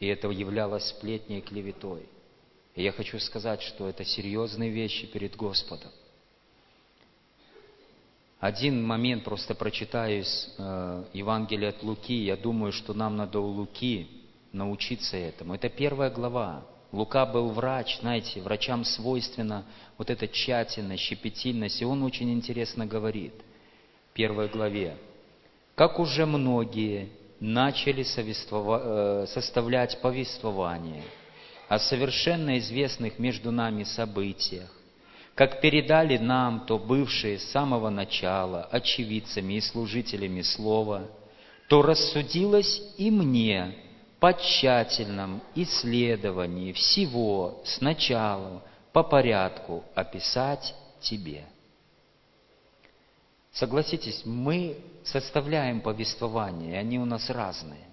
[0.00, 2.08] И это являлось сплетней и клеветой.
[2.74, 5.92] И я хочу сказать, что это серьезные вещи перед Господом.
[8.40, 12.14] Один момент просто прочитаю из э, Евангелия от Луки.
[12.14, 14.08] Я думаю, что нам надо у Луки
[14.52, 15.54] научиться этому.
[15.54, 16.73] Это первая глава.
[16.94, 19.64] Лука был врач, знаете, врачам свойственно
[19.98, 21.82] вот эта тщательность, щепетильность.
[21.82, 23.34] И он очень интересно говорит
[24.10, 24.96] в первой главе.
[25.74, 27.08] Как уже многие
[27.40, 31.02] начали э, составлять повествование–
[31.68, 34.70] о совершенно известных между нами событиях,
[35.34, 41.08] как передали нам то бывшие с самого начала очевидцами и служителями Слова,
[41.68, 43.74] то рассудилось и мне
[44.20, 51.44] по тщательном исследовании всего сначала по порядку описать тебе.
[53.52, 57.86] Согласитесь, мы составляем повествование, и они у нас разные.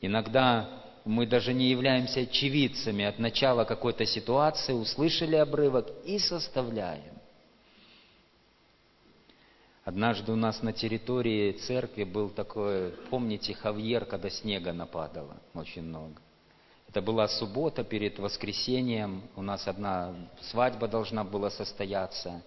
[0.00, 7.15] Иногда мы даже не являемся очевидцами от начала какой-то ситуации, услышали обрывок и составляем.
[9.86, 16.20] Однажды у нас на территории церкви был такой, помните, Хавьер, когда снега нападало очень много.
[16.88, 20.12] Это была суббота перед воскресением, у нас одна
[20.50, 22.42] свадьба должна была состояться.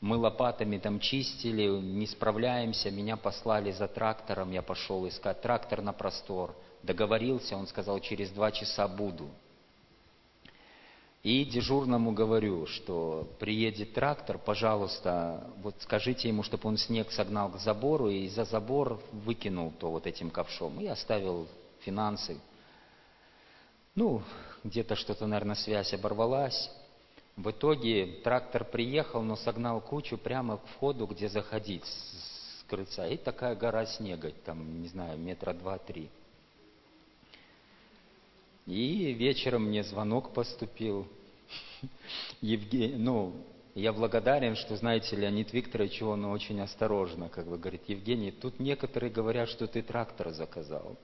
[0.00, 5.92] Мы лопатами там чистили, не справляемся, меня послали за трактором, я пошел искать трактор на
[5.92, 6.56] простор.
[6.82, 9.28] Договорился, он сказал, через два часа буду.
[11.22, 17.58] И дежурному говорю, что приедет трактор, пожалуйста, вот скажите ему, чтобы он снег согнал к
[17.58, 20.80] забору и за забор выкинул то вот этим ковшом.
[20.80, 21.46] И оставил
[21.80, 22.40] финансы.
[23.94, 24.22] Ну,
[24.64, 26.70] где-то что-то, наверное, связь оборвалась.
[27.36, 33.06] В итоге трактор приехал, но согнал кучу прямо к входу, где заходить с крыльца.
[33.06, 36.08] И такая гора снега, там, не знаю, метра два-три.
[38.70, 41.08] И вечером мне звонок поступил.
[42.40, 43.32] Евгений, ну,
[43.74, 49.10] я благодарен, что, знаете, Леонид Викторович, он очень осторожно, как бы говорит, Евгений, тут некоторые
[49.10, 50.96] говорят, что ты трактор заказал.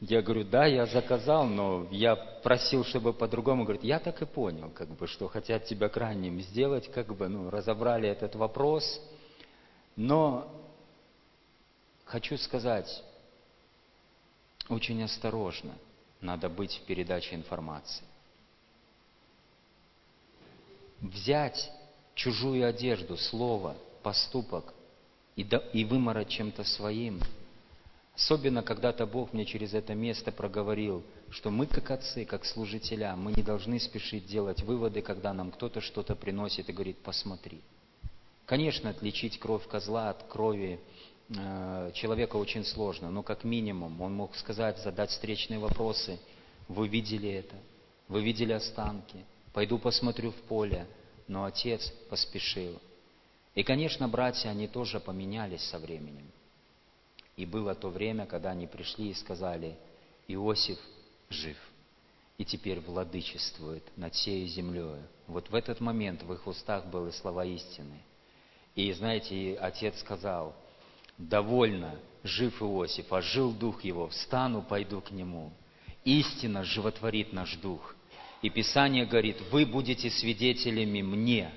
[0.00, 3.64] Я говорю, да, я заказал, но я просил, чтобы по-другому.
[3.64, 7.50] Говорит, я так и понял, как бы, что хотят тебя крайним сделать, как бы, ну,
[7.50, 9.00] разобрали этот вопрос.
[9.96, 10.48] Но
[12.04, 13.02] хочу сказать,
[14.68, 15.72] очень осторожно
[16.26, 18.04] надо быть в передаче информации.
[21.00, 21.70] Взять
[22.14, 24.74] чужую одежду, слово, поступок
[25.36, 27.20] и, до, и выморать чем-то своим.
[28.16, 33.32] Особенно когда-то Бог мне через это место проговорил, что мы как отцы, как служителя, мы
[33.32, 37.60] не должны спешить делать выводы, когда нам кто-то что-то приносит и говорит, посмотри.
[38.46, 40.80] Конечно, отличить кровь козла от крови
[41.28, 46.18] человека очень сложно, но как минимум он мог сказать, задать встречные вопросы.
[46.68, 47.56] Вы видели это?
[48.08, 49.24] Вы видели останки?
[49.52, 50.86] Пойду посмотрю в поле.
[51.26, 52.80] Но отец поспешил.
[53.56, 56.30] И, конечно, братья, они тоже поменялись со временем.
[57.36, 59.76] И было то время, когда они пришли и сказали,
[60.28, 60.78] Иосиф
[61.28, 61.56] жив,
[62.38, 65.00] и теперь владычествует над всей землей.
[65.26, 68.00] Вот в этот момент в их устах были слова истины.
[68.76, 70.54] И, знаете, отец сказал–
[71.18, 75.52] довольно жив Иосиф, а жил дух его, встану, пойду к нему.
[76.04, 77.94] Истина животворит наш дух.
[78.42, 81.50] И Писание говорит, вы будете свидетелями мне.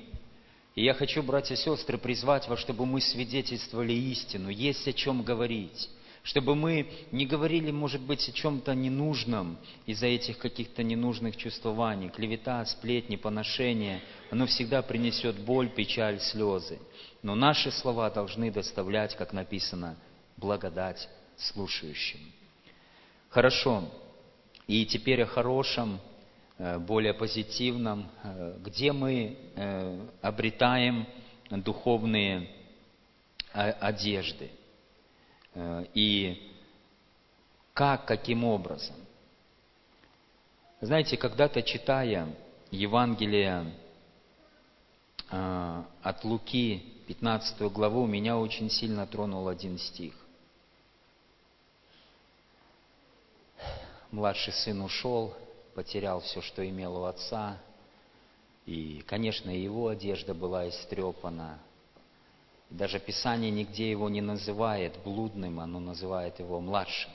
[0.75, 5.23] И я хочу, братья и сестры, призвать вас, чтобы мы свидетельствовали истину, есть о чем
[5.23, 5.89] говорить
[6.23, 12.09] чтобы мы не говорили, может быть, о чем-то ненужном из-за этих каких-то ненужных чувствований.
[12.09, 16.79] Клевета, сплетни, поношения, оно всегда принесет боль, печаль, слезы.
[17.21, 19.97] Но наши слова должны доставлять, как написано,
[20.37, 22.19] благодать слушающим.
[23.29, 23.83] Хорошо.
[24.67, 25.99] И теперь о хорошем,
[26.57, 31.07] э, более позитивном, э, где мы э, обретаем
[31.49, 32.49] духовные
[33.51, 34.51] одежды.
[35.95, 36.53] И
[37.73, 38.95] как, каким образом.
[40.79, 42.27] Знаете, когда-то читая
[42.69, 43.73] Евангелие
[45.29, 50.13] от Луки, 15 главу, меня очень сильно тронул один стих.
[54.11, 55.33] Младший сын ушел,
[55.73, 57.57] потерял все, что имел у отца.
[58.67, 61.57] И, конечно, его одежда была истрепана.
[62.69, 67.09] Даже Писание нигде его не называет блудным, оно называет его младшим.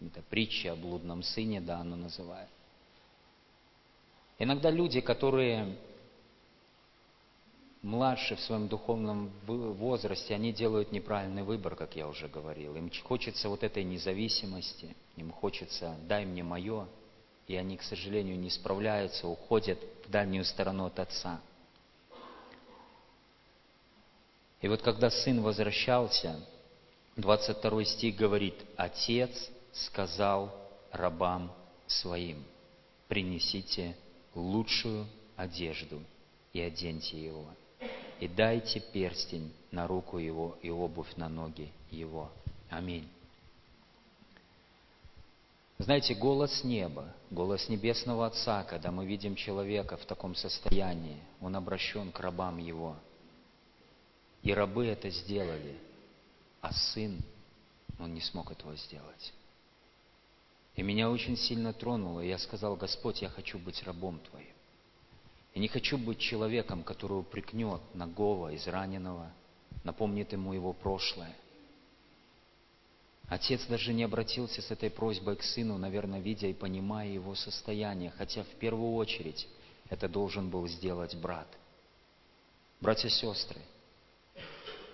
[0.00, 2.48] Это притча о блудном сыне, да, оно называет.
[4.38, 5.76] Иногда люди, которые
[7.84, 12.74] младше в своем духовном возрасте, они делают неправильный выбор, как я уже говорил.
[12.76, 16.88] Им хочется вот этой независимости, им хочется «дай мне мое»,
[17.46, 21.42] и они, к сожалению, не справляются, уходят в дальнюю сторону от Отца.
[24.62, 26.40] И вот когда сын возвращался,
[27.16, 30.56] 22 стих говорит, «Отец сказал
[30.90, 31.52] рабам
[31.86, 32.42] своим,
[33.08, 33.94] принесите
[34.34, 36.02] лучшую одежду
[36.54, 37.46] и оденьте его»
[38.24, 42.32] и дайте перстень на руку его и обувь на ноги его.
[42.70, 43.06] Аминь.
[45.76, 52.12] Знаете, голос неба, голос небесного Отца, когда мы видим человека в таком состоянии, он обращен
[52.12, 52.96] к рабам его.
[54.42, 55.76] И рабы это сделали,
[56.62, 57.20] а сын,
[57.98, 59.34] он не смог этого сделать.
[60.76, 64.53] И меня очень сильно тронуло, и я сказал, Господь, я хочу быть рабом Твоим.
[65.54, 69.30] Я не хочу быть человеком, который упрекнет нагого, израненного,
[69.84, 71.34] напомнит ему его прошлое.
[73.28, 78.10] Отец даже не обратился с этой просьбой к сыну, наверное, видя и понимая его состояние,
[78.10, 79.46] хотя в первую очередь
[79.88, 81.46] это должен был сделать брат.
[82.80, 83.60] Братья и сестры,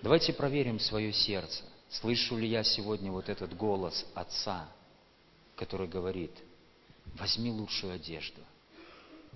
[0.03, 1.63] давайте проверим свое сердце.
[1.89, 4.69] Слышу ли я сегодня вот этот голос Отца,
[5.55, 6.31] который говорит,
[7.15, 8.41] возьми лучшую одежду,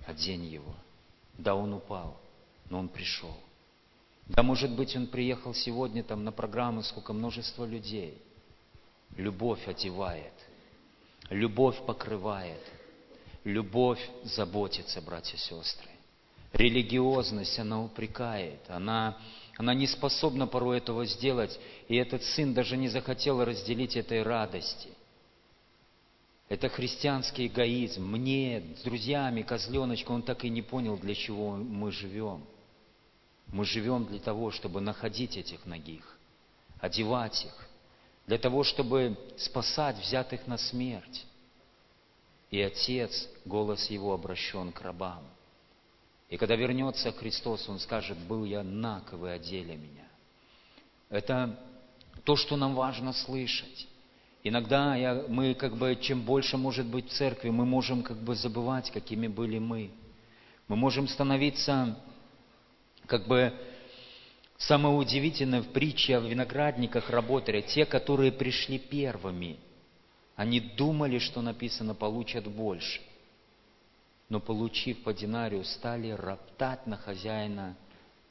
[0.06, 0.74] одень его–
[1.38, 2.16] да, он упал,
[2.70, 3.34] но он пришел.
[4.26, 8.18] Да, может быть, он приехал сегодня там на программу, сколько множество людей.
[9.16, 10.32] Любовь одевает,
[11.30, 12.60] любовь покрывает,
[13.44, 15.88] любовь заботится, братья и сестры.
[16.52, 19.18] Религиозность, она упрекает, она,
[19.56, 24.88] она не способна порой этого сделать, и этот сын даже не захотел разделить этой радости.
[26.48, 28.04] Это христианский эгоизм.
[28.04, 32.44] Мне, с друзьями, козленочком, он так и не понял, для чего мы живем–
[33.48, 36.18] мы живем для того, чтобы находить этих ногих,
[36.80, 37.68] одевать их,
[38.26, 41.26] для того, чтобы спасать взятых на смерть.
[42.50, 45.24] И Отец, голос Его обращен к рабам.
[46.28, 50.08] И когда вернется Христос, Он скажет, был я наг, вы одели меня.
[51.08, 51.58] Это
[52.24, 53.86] то, что нам важно слышать.
[54.48, 58.36] Иногда я, мы как бы, чем больше может быть в церкви, мы можем как бы
[58.36, 59.90] забывать, какими были мы.
[60.68, 61.98] Мы можем становиться
[63.06, 63.52] как бы
[64.56, 69.56] самое удивительное в притче о виноградниках работали те, которые пришли первыми.
[70.36, 73.00] Они думали, что написано, получат больше.
[74.28, 77.76] Но получив по динарию, стали роптать на хозяина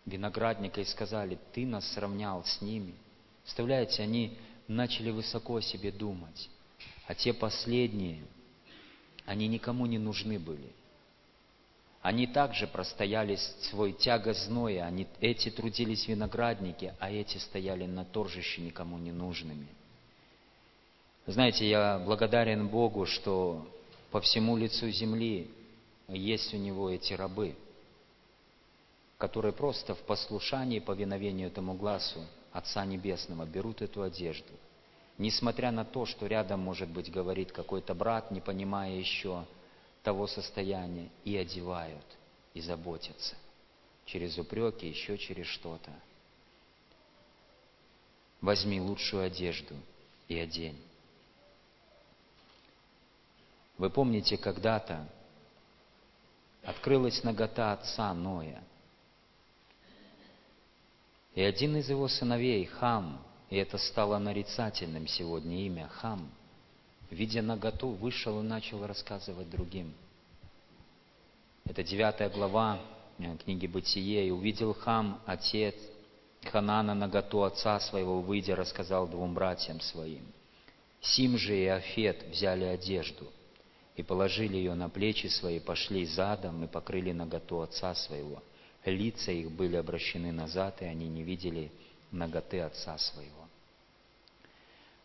[0.05, 2.93] виноградника и сказали, ты нас сравнял с ними.
[3.43, 6.49] Представляете, они начали высоко о себе думать.
[7.07, 8.23] А те последние,
[9.25, 10.71] они никому не нужны были–
[12.05, 13.35] они также простояли
[13.71, 19.11] свой тяго зноя, они, эти трудились в винограднике, а эти стояли на торжище никому не
[19.11, 19.67] нужными.
[21.25, 23.67] Знаете, я благодарен Богу, что
[24.11, 25.49] по всему лицу земли
[26.07, 27.55] есть у Него эти рабы,
[29.17, 32.23] которые просто в послушании, повиновению этому глазу
[32.55, 34.53] Отца Небесного берут эту одежду.
[35.17, 39.45] Несмотря на то, что рядом, может быть, говорит какой-то брат, не понимая еще,
[40.03, 42.05] того состояния и одевают,
[42.53, 43.35] и заботятся.
[44.05, 45.91] Через упреки, еще через что-то.
[48.39, 49.75] Возьми лучшую одежду
[50.29, 50.81] и одень.
[53.77, 55.05] Вы помните, когда-то
[56.63, 58.63] открылась нагота отца Ноя.
[61.35, 66.27] И один из его сыновей, Хам, и это стало нарицательным сегодня имя, Хам–
[67.11, 69.93] видя наготу, вышел и начал рассказывать другим.
[71.65, 72.79] Это девятая глава
[73.17, 74.27] э, книги «Бытие».
[74.27, 75.75] «И увидел Хам, отец
[76.43, 80.25] Ханана, наготу отца своего, выйдя, рассказал двум братьям своим.
[81.01, 83.31] Сим же и Афет взяли одежду
[83.95, 88.43] и положили ее на плечи свои, пошли задом и покрыли наготу отца своего.
[88.85, 91.71] Лица их были обращены назад, и они не видели
[92.11, 93.47] наготы отца своего.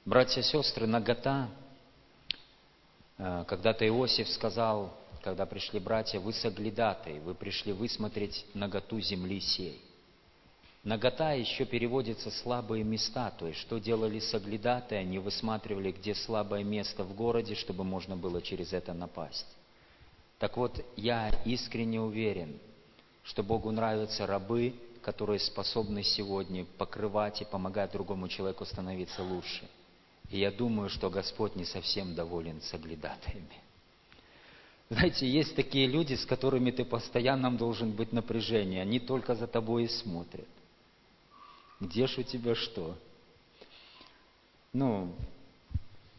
[0.04, 1.50] Братья и сестры, нагота
[3.20, 9.78] Э, когда-то Иосиф сказал, когда пришли братья, вы соглядатые, вы пришли высмотреть наготу земли сей.
[10.82, 17.04] Нагота еще переводится слабые места, то есть что делали соглядатые, они высматривали, где слабое место
[17.04, 19.46] в городе, чтобы можно было через это напасть.
[20.38, 22.58] Так вот, я искренне уверен,
[23.30, 29.66] что Богу нравятся рабы, которые способны сегодня покрывать и помогать другому человеку становиться лучше–
[30.30, 33.60] и я думаю, что Господь не совсем доволен соглядатаями.
[34.88, 38.82] Знаете, есть такие люди, с которыми ты постоянно должен быть напряжение.
[38.82, 40.48] Они только за тобой и смотрят.
[41.80, 42.96] Где ж у тебя что?
[44.72, 45.14] Ну,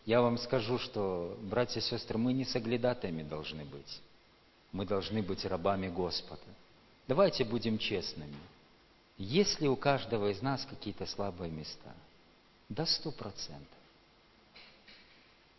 [0.06, 4.02] я вам скажу, что, братья и сестры, мы не соглядатаями должны быть.
[4.74, 6.42] Мы должны быть рабами Господа.
[7.08, 8.36] Давайте будем честными.
[9.18, 11.94] Есть ли у каждого из нас какие-то слабые места?
[12.70, 13.78] До сто процентов.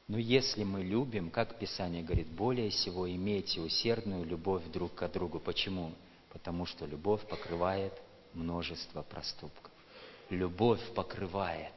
[0.08, 5.38] Но если мы любим, как Писание говорит, более всего имейте усердную любовь друг к другу.
[5.38, 5.92] Почему?
[6.30, 7.92] Потому что любовь покрывает
[8.34, 9.70] множество проступков.
[10.28, 11.72] Любовь покрывает.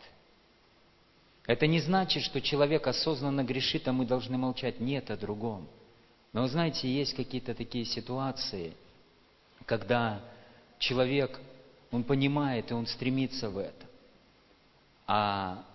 [1.45, 4.80] Это не значит, что человек осознанно грешит, а мы должны молчать.
[4.80, 5.67] Нет, о другом.
[6.34, 8.73] Но знаете, есть какие-то такие ситуации,
[9.65, 10.21] когда
[10.80, 11.39] человек,
[11.92, 13.85] он понимает и он стремится в это.
[15.08, 15.65] А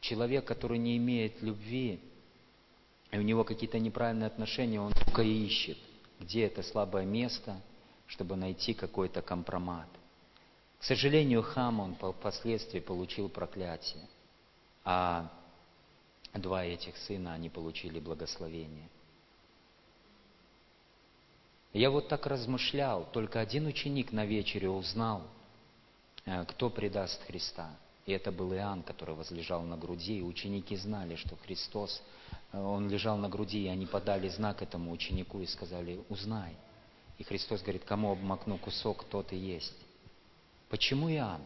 [0.00, 2.00] человек, который не имеет любви,
[3.10, 5.78] и у него какие-то неправильные отношения, он только ищет,
[6.20, 7.60] где это слабое место,
[8.06, 9.88] чтобы найти какой-то компромат.
[10.78, 14.08] К сожалению, Хам, он впоследствии получил проклятие,
[14.84, 15.30] а
[16.32, 18.88] два этих сына, они получили благословение.
[21.72, 25.22] Я вот так размышлял, только один ученик на вечере узнал,
[26.24, 27.70] э, кто предаст Христа–
[28.10, 32.02] и это был Иоанн, который возлежал на груди, и ученики знали, что Христос,
[32.52, 36.56] э, Он лежал на груди, и они подали знак этому ученику и сказали, узнай.
[37.18, 39.76] И Христос говорит, кому обмакну кусок, тот и есть.
[40.70, 41.42] Почему Иоанн?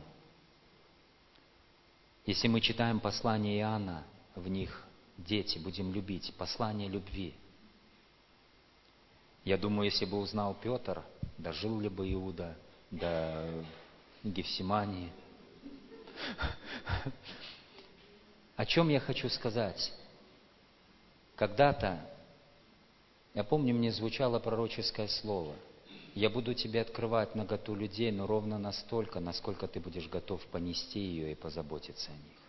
[2.25, 4.05] Если мы читаем послание Иоанна,
[4.35, 4.87] в них
[5.19, 7.35] дети, будем любить, послание любви.
[9.45, 11.03] Я думаю, если бы узнал Петр,
[11.37, 12.57] дожил ли бы Иуда
[12.91, 13.65] до
[14.23, 15.13] Гефсимании.
[18.57, 19.93] О чем я хочу сказать?
[21.37, 22.01] Когда-то,
[23.35, 25.55] я помню, мне звучало пророческое слово.
[26.15, 31.33] Я буду тебе открывать наготу людей, но ровно настолько, насколько ты будешь готов понести ее
[31.33, 32.44] и позаботиться о них.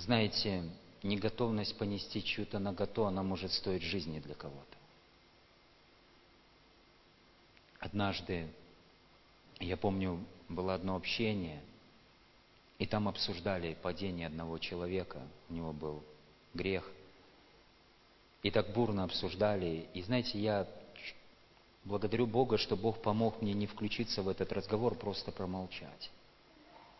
[0.00, 0.64] Знаете,
[1.02, 4.76] неготовность понести чью-то наготу, она может стоить жизни для кого-то.
[7.78, 8.48] Однажды,
[9.58, 11.62] я помню, было одно общение,
[12.78, 15.20] и там обсуждали падение одного человека,
[15.50, 16.02] у него был
[16.54, 16.90] грех.
[18.42, 19.86] И так бурно обсуждали.
[19.92, 20.66] И знаете, я
[21.84, 26.10] благодарю Бога, что Бог помог мне не включиться в этот разговор, просто промолчать.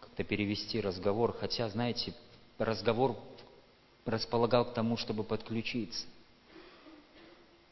[0.01, 2.12] Как-то перевести разговор, хотя, знаете,
[2.66, 3.16] разговор
[4.04, 6.06] располагал к тому, чтобы подключиться.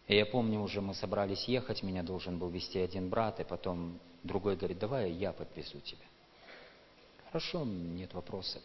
[0.07, 3.99] И я помню, уже мы собрались ехать, меня должен был вести один брат, и потом
[4.22, 6.07] другой говорит, давай я подвезу тебя.
[7.26, 8.62] Хорошо, нет вопросов.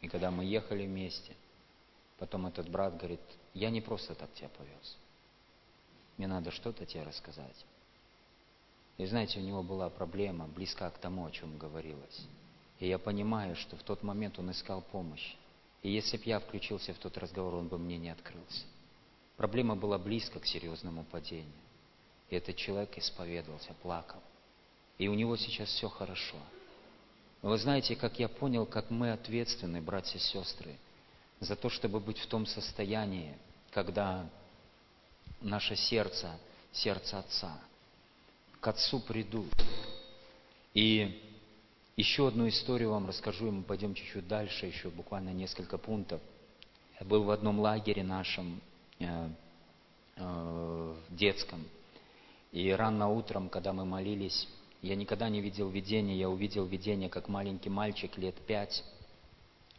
[0.00, 1.34] И когда мы ехали вместе,
[2.18, 3.20] потом этот брат говорит,
[3.52, 4.96] я не просто так тебя повез.
[6.16, 7.64] Мне надо что-то тебе рассказать.
[8.96, 12.26] И знаете, у него была проблема, близка к тому, о чем говорилось.
[12.80, 15.34] И я понимаю, что в тот момент он искал помощь.
[15.82, 18.64] И если бы я включился в тот разговор, он бы мне не открылся.
[19.36, 21.52] Проблема была близко к серьезному падению.
[22.30, 24.20] И этот человек исповедовался, плакал.
[24.98, 26.36] И у него сейчас все хорошо.
[27.42, 30.76] Но вы знаете, как я понял, как мы ответственны, братья и сестры,
[31.40, 33.36] за то, чтобы быть в том состоянии,
[33.70, 34.28] когда
[35.40, 36.36] наше сердце,
[36.72, 37.60] сердце Отца,
[38.60, 39.52] к Отцу придут.
[40.74, 41.22] И
[41.98, 46.22] еще одну историю вам расскажу, и мы пойдем чуть-чуть дальше, еще буквально несколько пунктов.
[46.98, 48.60] Я был в одном лагере нашем,
[49.00, 49.28] Э,
[50.16, 51.64] э, детском.
[52.50, 54.48] И рано утром, когда мы молились,
[54.82, 58.82] я никогда не видел видения, я увидел видение, как маленький мальчик лет пять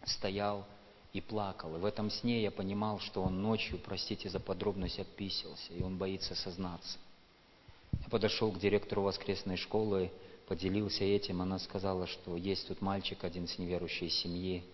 [0.06, 0.66] стоял
[1.12, 1.76] и плакал.
[1.76, 5.98] И в этом сне я понимал, что он ночью, простите за подробность, отписался, и он
[5.98, 6.98] боится сознаться.
[7.92, 10.12] Я подошел к директору воскресной школы,
[10.50, 11.42] поделился этим.
[11.42, 14.66] Она сказала, что есть тут мальчик один с неверующей семьи,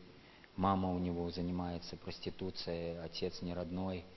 [0.56, 4.04] мама у него занимается проституцией, отец не родной–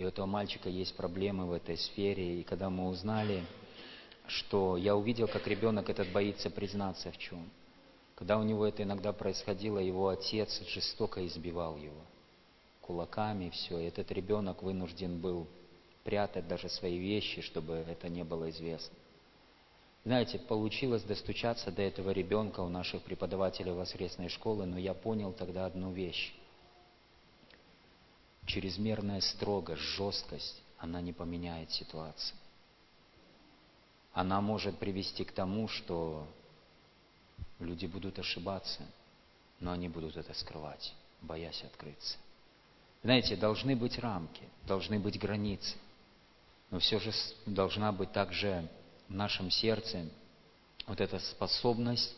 [0.00, 2.40] и у этого мальчика есть проблемы в этой сфере.
[2.40, 3.44] И когда мы узнали,
[4.26, 7.50] что я увидел, как ребенок этот боится признаться в чем.
[8.14, 12.00] Когда у него это иногда происходило, его отец жестоко избивал его
[12.80, 13.78] кулаками, все.
[13.78, 15.46] И этот ребенок вынужден был
[16.02, 18.96] прятать даже свои вещи, чтобы это не было известно.
[20.04, 25.66] Знаете, получилось достучаться до этого ребенка у наших преподавателей воскресной школы, но я понял тогда
[25.66, 26.34] одну вещь
[28.46, 32.36] чрезмерная строгость, жесткость, она не поменяет ситуацию.
[34.12, 36.26] Она может привести к тому, что
[37.60, 38.82] люди будут ошибаться,
[39.60, 42.16] но они будут это скрывать, боясь открыться.
[43.02, 45.76] Знаете, должны быть рамки, должны быть границы,
[46.70, 47.12] но все же
[47.46, 48.68] должна быть также
[49.10, 50.08] в нашем сердце
[50.86, 52.14] вот эта способность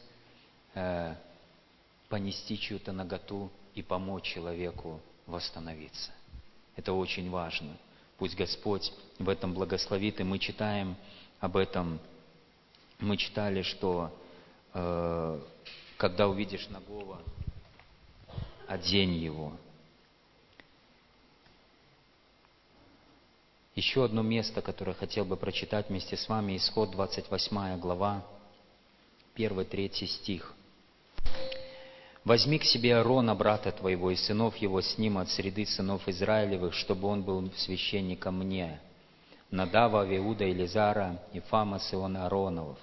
[0.74, 1.14] э,
[2.08, 6.12] понести чью-то наготу и помочь человеку восстановиться.
[6.76, 7.76] Это очень важно.
[8.18, 10.96] Пусть Господь в этом благословит, и мы читаем
[11.40, 11.98] об этом.
[13.00, 14.14] Мы читали, что
[14.74, 15.40] э,
[15.96, 17.22] когда увидишь Нагова,
[18.68, 19.54] одень его.
[23.74, 28.24] Еще одно место, которое хотел бы прочитать вместе с вами, исход 28 глава,
[29.36, 30.54] 1-3 стих–
[32.24, 36.72] Возьми к себе Аарона, брата твоего, и сынов его с ним от среды сынов Израилевых,
[36.72, 38.80] чтобы он был священником мне,
[39.50, 42.78] Надава, Авиуда, Елизара, и Фама, Иона Аароновых.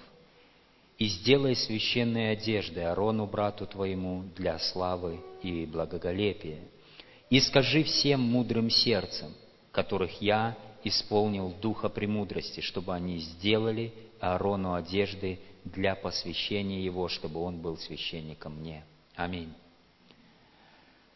[0.98, 6.60] И сделай священные одежды Аарону, брату твоему, для славы и благоголепия.
[7.30, 9.32] И скажи всем мудрым сердцем,
[9.72, 10.54] которых я
[10.84, 18.56] исполнил духа премудрости, чтобы они сделали Аарону одежды для посвящения его, чтобы он был священником
[18.60, 18.84] мне.
[19.14, 19.52] Аминь.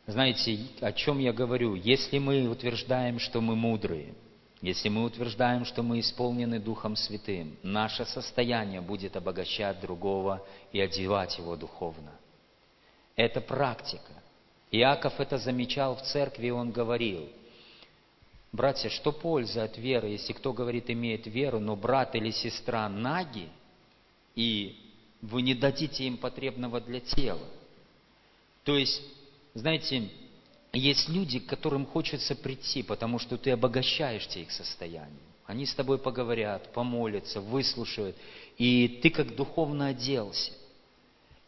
[0.06, 1.74] Знаете, о чем я говорю?
[1.74, 4.14] Если мы утверждаем, что мы мудрые,
[4.60, 10.42] если мы утверждаем, что мы исполнены Духом Святым, наше состояние будет обогащать другого
[10.72, 12.12] и одевать его духовно.
[13.16, 14.12] Это практика.
[14.70, 17.28] Иаков это замечал в церкви, и он говорил,
[18.54, 23.48] Братья, что польза от веры, если кто говорит, имеет веру, но брат или сестра наги,
[24.36, 24.76] и
[25.20, 27.48] вы не дадите им потребного для тела?
[28.62, 29.02] То есть,
[29.54, 30.08] знаете,
[30.72, 35.18] есть люди, к которым хочется прийти, потому что ты обогащаешься их состоянием.
[35.46, 38.14] Они с тобой поговорят, помолятся, выслушают,
[38.56, 40.52] и ты как духовно оделся.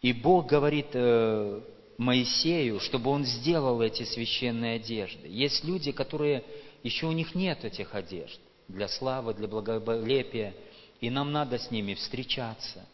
[0.03, 1.61] И Бог говорит э,
[1.99, 5.29] Моисею, чтобы он сделал эти священные одежды.
[5.29, 6.43] Есть люди, которые
[6.87, 10.55] еще у них нет этих одежд для славы, для благолепия,
[11.01, 12.87] и нам надо с ними встречаться,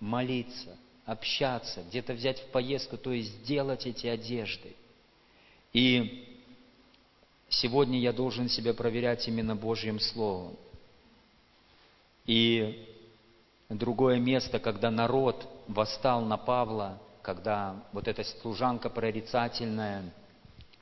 [0.00, 0.76] молиться,
[1.06, 4.76] общаться, где-то взять в поездку, то есть сделать эти одежды.
[5.72, 6.44] И
[7.48, 10.54] сегодня я должен себя проверять именно Божьим Словом.
[12.26, 12.86] И
[13.70, 20.12] другое место, когда народ восстал на Павла, когда вот эта служанка прорицательная,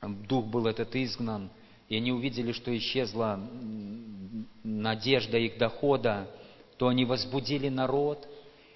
[0.01, 1.49] дух был этот изгнан,
[1.89, 3.39] и они увидели, что исчезла
[4.63, 6.29] надежда их дохода,
[6.77, 8.27] то они возбудили народ,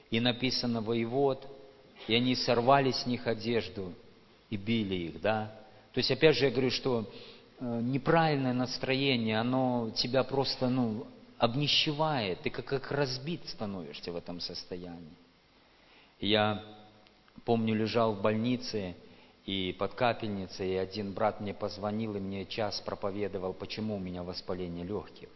[0.09, 1.45] и написано воевод,
[2.07, 3.93] и они сорвали с них одежду
[4.49, 5.55] и били их, да.
[5.93, 7.09] То есть, опять же, я говорю, что
[7.59, 11.05] э, неправильное настроение, оно тебя просто, ну,
[11.37, 15.17] обнищевает, ты как, как разбит становишься в этом состоянии.
[16.19, 16.63] Я
[17.45, 18.95] помню, лежал в больнице
[19.51, 24.23] и под капельницей, и один брат мне позвонил и мне час проповедовал, почему у меня
[24.23, 25.27] воспаление легких.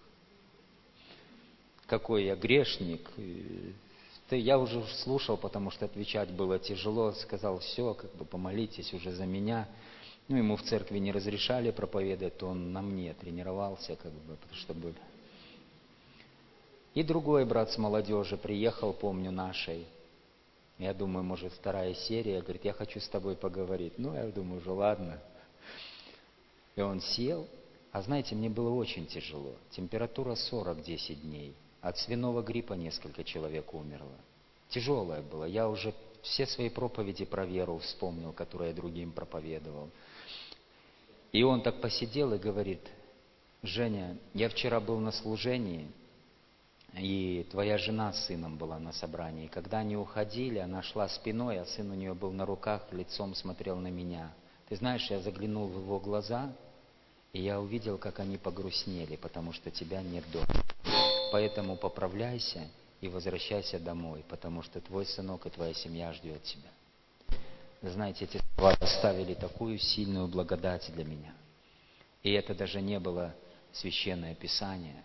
[1.85, 3.11] Какой я грешник,
[4.29, 9.11] ты, я уже слушал, потому что отвечать было тяжело, сказал, все, как бы помолитесь уже
[9.11, 9.67] за меня.
[10.29, 14.93] Ну, ему в церкви не разрешали проповедовать, то он на мне тренировался, как бы, чтобы...
[16.93, 19.85] И другой брат с молодежи приехал, помню, нашей.
[20.77, 23.93] Я думаю, может, вторая серия, говорит, я хочу с тобой поговорить.
[23.97, 25.19] Ну, я думаю, уже ладно.
[26.75, 27.47] И он сел,
[27.91, 29.55] а знаете, мне было очень тяжело.
[29.71, 31.53] Температура 40 10 дней.
[31.81, 34.17] От свиного гриппа несколько человек умерло.
[34.69, 35.45] Тяжелое было.
[35.45, 39.89] Я уже все свои проповеди про веру вспомнил, которые я другим проповедовал.
[41.31, 42.81] И он так посидел и говорит,
[43.61, 45.87] Женя, я вчера был на служении,
[46.97, 49.47] и твоя жена с сыном была на собрании.
[49.47, 53.77] Когда они уходили, она шла спиной, а сын у нее был на руках, лицом смотрел
[53.77, 54.33] на меня.
[54.69, 56.51] Ты знаешь, я заглянул в его глаза,
[57.33, 60.47] и я увидел, как они погрустнели, потому что тебя нет дома.
[61.31, 62.67] Поэтому поправляйся
[63.01, 66.69] и возвращайся домой, потому что твой сынок и твоя семья ждет тебя.
[67.81, 71.33] знаете, эти слова оставили такую сильную благодать для меня.
[72.23, 73.35] И это даже не было
[73.73, 75.03] священное писание.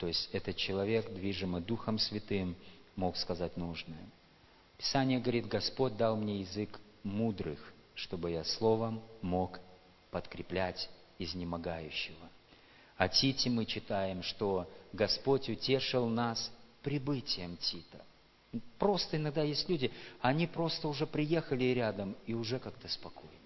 [0.00, 2.56] То есть этот человек, движимый Духом Святым,
[2.96, 4.02] мог сказать нужное.
[4.78, 7.60] Писание говорит, Господь дал мне язык мудрых,
[7.94, 9.60] чтобы я словом мог
[10.10, 10.88] подкреплять
[11.18, 12.30] изнемогающего.
[12.96, 16.50] О Тите мы читаем, что Господь утешил нас
[16.82, 18.02] прибытием Тита.
[18.78, 19.92] Просто иногда есть люди,
[20.22, 23.38] они просто уже приехали рядом и уже как-то спокойнее.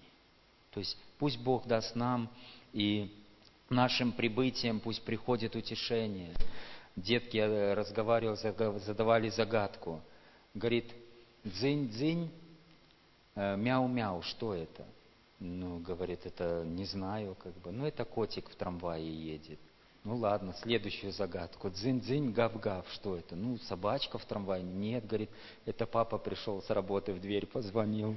[0.71, 2.29] То есть пусть Бог даст нам
[2.71, 3.13] и
[3.69, 6.33] нашим прибытием пусть приходит утешение.
[6.95, 7.37] Детки
[7.73, 10.01] разговаривали, задавали загадку.
[10.53, 10.93] Говорит,
[11.43, 12.29] дзынь-дзынь,
[13.35, 14.85] э, мяу-мяу, что это?
[15.39, 17.71] Ну, говорит, это не знаю, как бы.
[17.71, 19.59] Ну, это котик в трамвае едет.
[20.05, 21.69] Ну ладно, следующую загадку.
[21.69, 22.85] Дзынь-дзынь, гав-гав.
[22.91, 23.35] Что это?
[23.35, 24.63] Ну, собачка в трамвае.
[24.63, 25.31] Нет, говорит,
[25.65, 28.15] это папа пришел с работы в дверь, позвонил.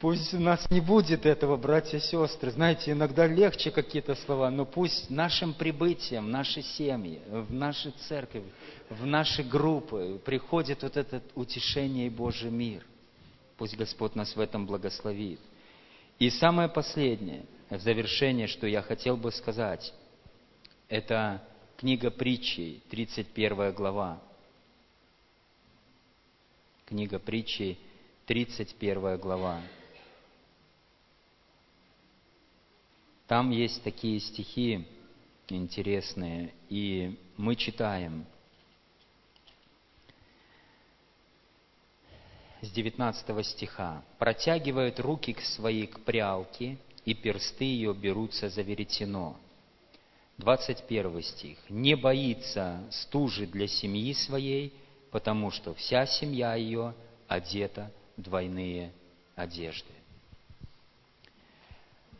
[0.00, 2.52] Пусть у нас не будет этого, братья и сестры.
[2.52, 8.44] Знаете, иногда легче какие-то слова, но пусть нашим прибытием, в наши семьи, в наши церкви,
[8.90, 12.86] в наши группы приходит вот это утешение и Божий мир.
[13.56, 15.40] Пусть Господь нас в этом благословит.
[16.20, 19.92] И самое последнее, в завершение, что я хотел бы сказать,
[20.88, 21.42] это
[21.76, 24.22] книга притчей, 31 глава.
[26.86, 27.78] Книга притчей,
[28.26, 29.60] 31 глава.
[33.28, 34.88] Там есть такие стихи
[35.48, 38.26] интересные, и мы читаем–
[42.60, 44.02] с 19 стиха.
[44.18, 49.36] «Протягивают руки к своей к прялке, и персты ее берутся за веретено».
[50.38, 51.58] 21 стих.
[51.68, 54.72] «Не боится стужи для семьи своей,
[55.10, 56.94] потому что вся семья ее
[57.26, 58.92] одета в двойные
[59.34, 59.97] одежды».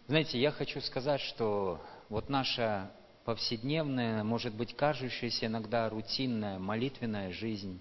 [0.09, 2.91] Знаете, я хочу сказать, что вот наша
[3.27, 7.79] повседневная, может быть, кажущаяся иногда рутинная молитвенная жизнь,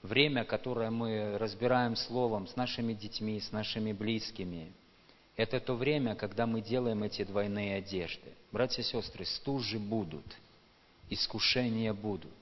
[0.00, 4.72] время, которое мы разбираем словом с нашими детьми, с нашими близкими,
[5.36, 8.32] Это то время, когда мы делаем эти двойные одежды.
[8.50, 10.24] Братья и сестры, стужи будут,
[11.10, 12.32] искушения будут.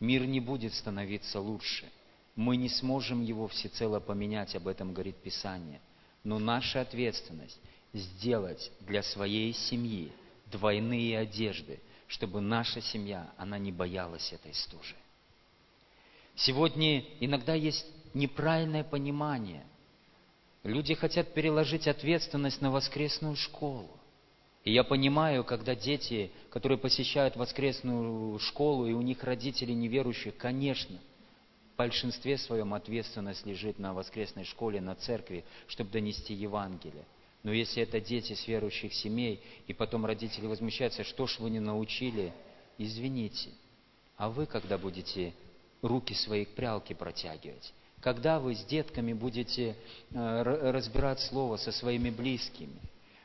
[0.00, 1.88] Мир не будет становиться лучше.
[2.36, 5.80] Мы не сможем его всецело поменять, об этом говорит Писание.
[6.24, 7.58] Но наша ответственность
[7.92, 10.12] сделать для своей семьи
[10.46, 14.96] двойные одежды, чтобы наша семья, она не боялась этой стужи.
[16.34, 19.64] Сегодня иногда есть неправильное понимание.
[20.62, 23.88] Люди хотят переложить ответственность на воскресную школу.
[24.64, 30.98] И я понимаю, когда дети, которые посещают воскресную школу, и у них родители неверующие, конечно,
[31.72, 37.06] в большинстве своем ответственность лежит на воскресной школе, на церкви, чтобы донести Евангелие.
[37.42, 41.60] Но если это дети с верующих семей, и потом родители возмущаются, что ж вы не
[41.60, 42.32] научили,
[42.76, 43.50] извините.
[44.16, 45.32] А вы когда будете
[45.80, 47.72] руки свои к прялке протягивать?
[48.00, 49.76] Когда вы с детками будете
[50.10, 52.80] э, разбирать слово со своими близкими?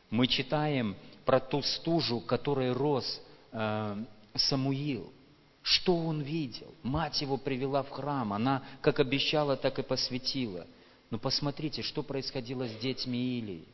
[0.10, 0.96] Мы читаем
[1.26, 3.98] про ту стужу, которой рос э,
[4.36, 5.12] Самуил.
[5.62, 6.74] Что он видел?
[6.84, 10.68] Мать его привела в храм, она как обещала, так и посвятила.
[11.10, 13.66] Но посмотрите, что происходило с детьми Илии.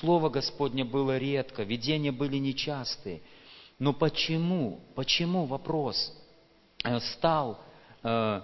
[0.00, 3.20] Слово Господне было редко, видения были нечастые.
[3.78, 6.12] Но почему, почему вопрос
[6.84, 7.60] э, стал
[8.02, 8.42] э,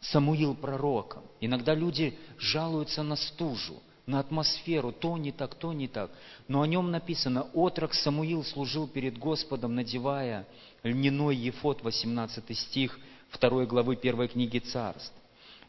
[0.00, 1.22] Самуил пророком?
[1.40, 6.10] Иногда люди жалуются на стужу на атмосферу, то не так, то не так.
[6.48, 10.46] Но о нем написано, отрок Самуил служил перед Господом, надевая
[10.82, 12.98] льняной ефот, 18 стих
[13.40, 15.14] 2 главы 1 книги Царств.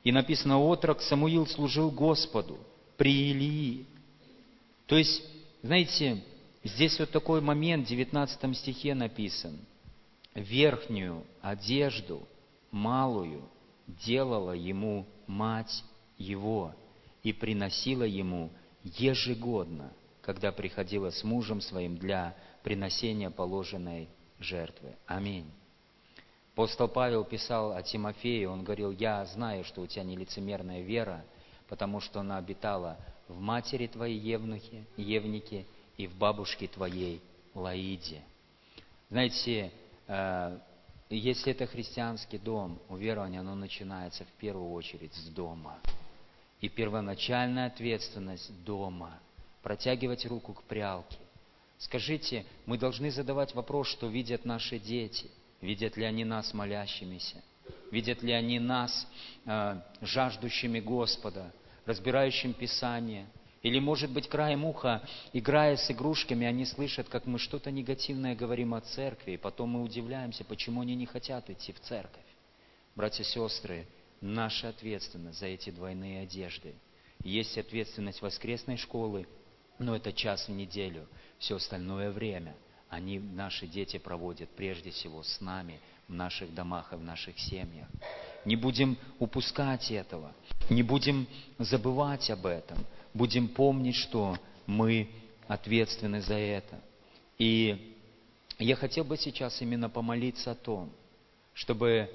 [0.03, 2.59] И написано, отрок Самуил служил Господу
[2.97, 3.85] при Илии.
[4.85, 5.23] То есть,
[5.61, 6.23] знаете,
[6.63, 9.59] здесь вот такой момент, в 19 стихе написан.
[10.33, 12.27] Верхнюю одежду,
[12.71, 13.49] малую,
[13.87, 15.83] делала ему мать
[16.17, 16.75] его–
[17.25, 18.51] и приносила ему
[18.83, 19.91] ежегодно,
[20.21, 24.07] когда приходила с мужем своим для приносения положенной
[24.39, 24.95] жертвы.
[25.07, 25.49] Аминь.
[26.53, 31.25] Апостол Павел писал о Тимофее, он говорил, я знаю, что у тебя нелицемерная вера,
[31.68, 32.97] потому что она обитала
[33.28, 35.66] в матери твоей Евнухе, Евнике
[35.97, 37.22] и в бабушке твоей
[37.53, 38.22] Лаиде.
[39.09, 39.72] Знаете,
[40.07, 40.59] э,
[41.09, 45.80] если это христианский дом, уверование, оно начинается в первую очередь с дома–
[46.61, 49.20] и первоначальная ответственность дома.
[49.61, 51.18] Протягивать руку к прялке.
[51.78, 55.30] Скажите, мы должны задавать вопрос, что видят наши дети.
[55.61, 57.43] Видят ли они нас молящимися?
[57.91, 59.07] Видят ли они нас
[59.45, 61.51] э, жаждущими Господа,
[61.86, 63.28] разбирающим Писание?
[63.61, 65.01] Или, может быть, краем уха,
[65.34, 69.82] играя с игрушками, они слышат, как мы что-то негативное говорим о церкви, и потом мы
[69.82, 72.22] удивляемся, почему они не хотят идти в церковь.
[72.95, 73.88] Братья и сестры,
[74.22, 76.76] наша ответственность за эти двойные одежды.
[77.24, 79.28] Есть ответственность воскресной школы,
[79.80, 81.07] но это час в неделю.
[81.39, 82.55] Все остальное время
[82.89, 87.87] они, наши дети, проводят прежде всего с нами, в наших домах и в наших семьях.
[88.45, 90.33] Не будем упускать этого,
[90.69, 91.27] не будем
[91.57, 92.77] забывать об этом,
[93.13, 94.37] будем помнить, что
[94.67, 95.09] мы
[95.47, 96.79] ответственны за это.
[97.37, 97.95] И
[98.59, 100.91] я хотел бы сейчас именно помолиться о том,
[101.53, 102.09] чтобы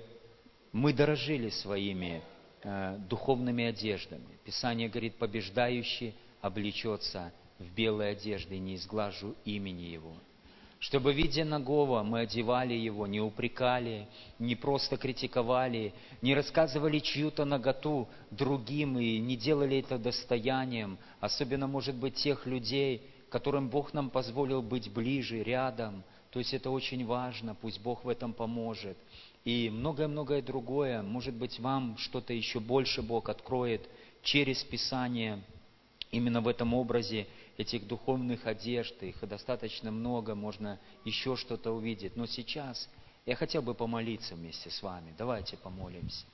[0.72, 2.22] мы дорожили своими
[2.62, 4.38] э, духовными одеждами.
[4.44, 10.14] Писание говорит, побеждающий облечется в белые одежды, не изглажу имени Его.
[10.80, 14.08] Чтобы, видя нагого, мы одевали его, не упрекали,
[14.38, 21.94] не просто критиковали, не рассказывали чью-то наготу другим и не делали это достоянием, особенно, может
[21.94, 26.02] быть, тех людей, которым Бог нам позволил быть ближе, рядом.
[26.30, 28.96] То есть это очень важно, пусть Бог в этом поможет
[29.44, 31.02] и многое-многое другое.
[31.02, 33.88] Может быть, вам что-то еще больше Бог откроет
[34.22, 35.42] через Писание,
[36.10, 37.26] именно в этом образе
[37.60, 39.02] этих духовных одежд.
[39.02, 42.16] Их достаточно много, можно еще что-то увидеть.
[42.16, 42.88] Но сейчас
[43.26, 45.14] я хотел бы помолиться вместе с вами.
[45.16, 46.24] Давайте помолимся.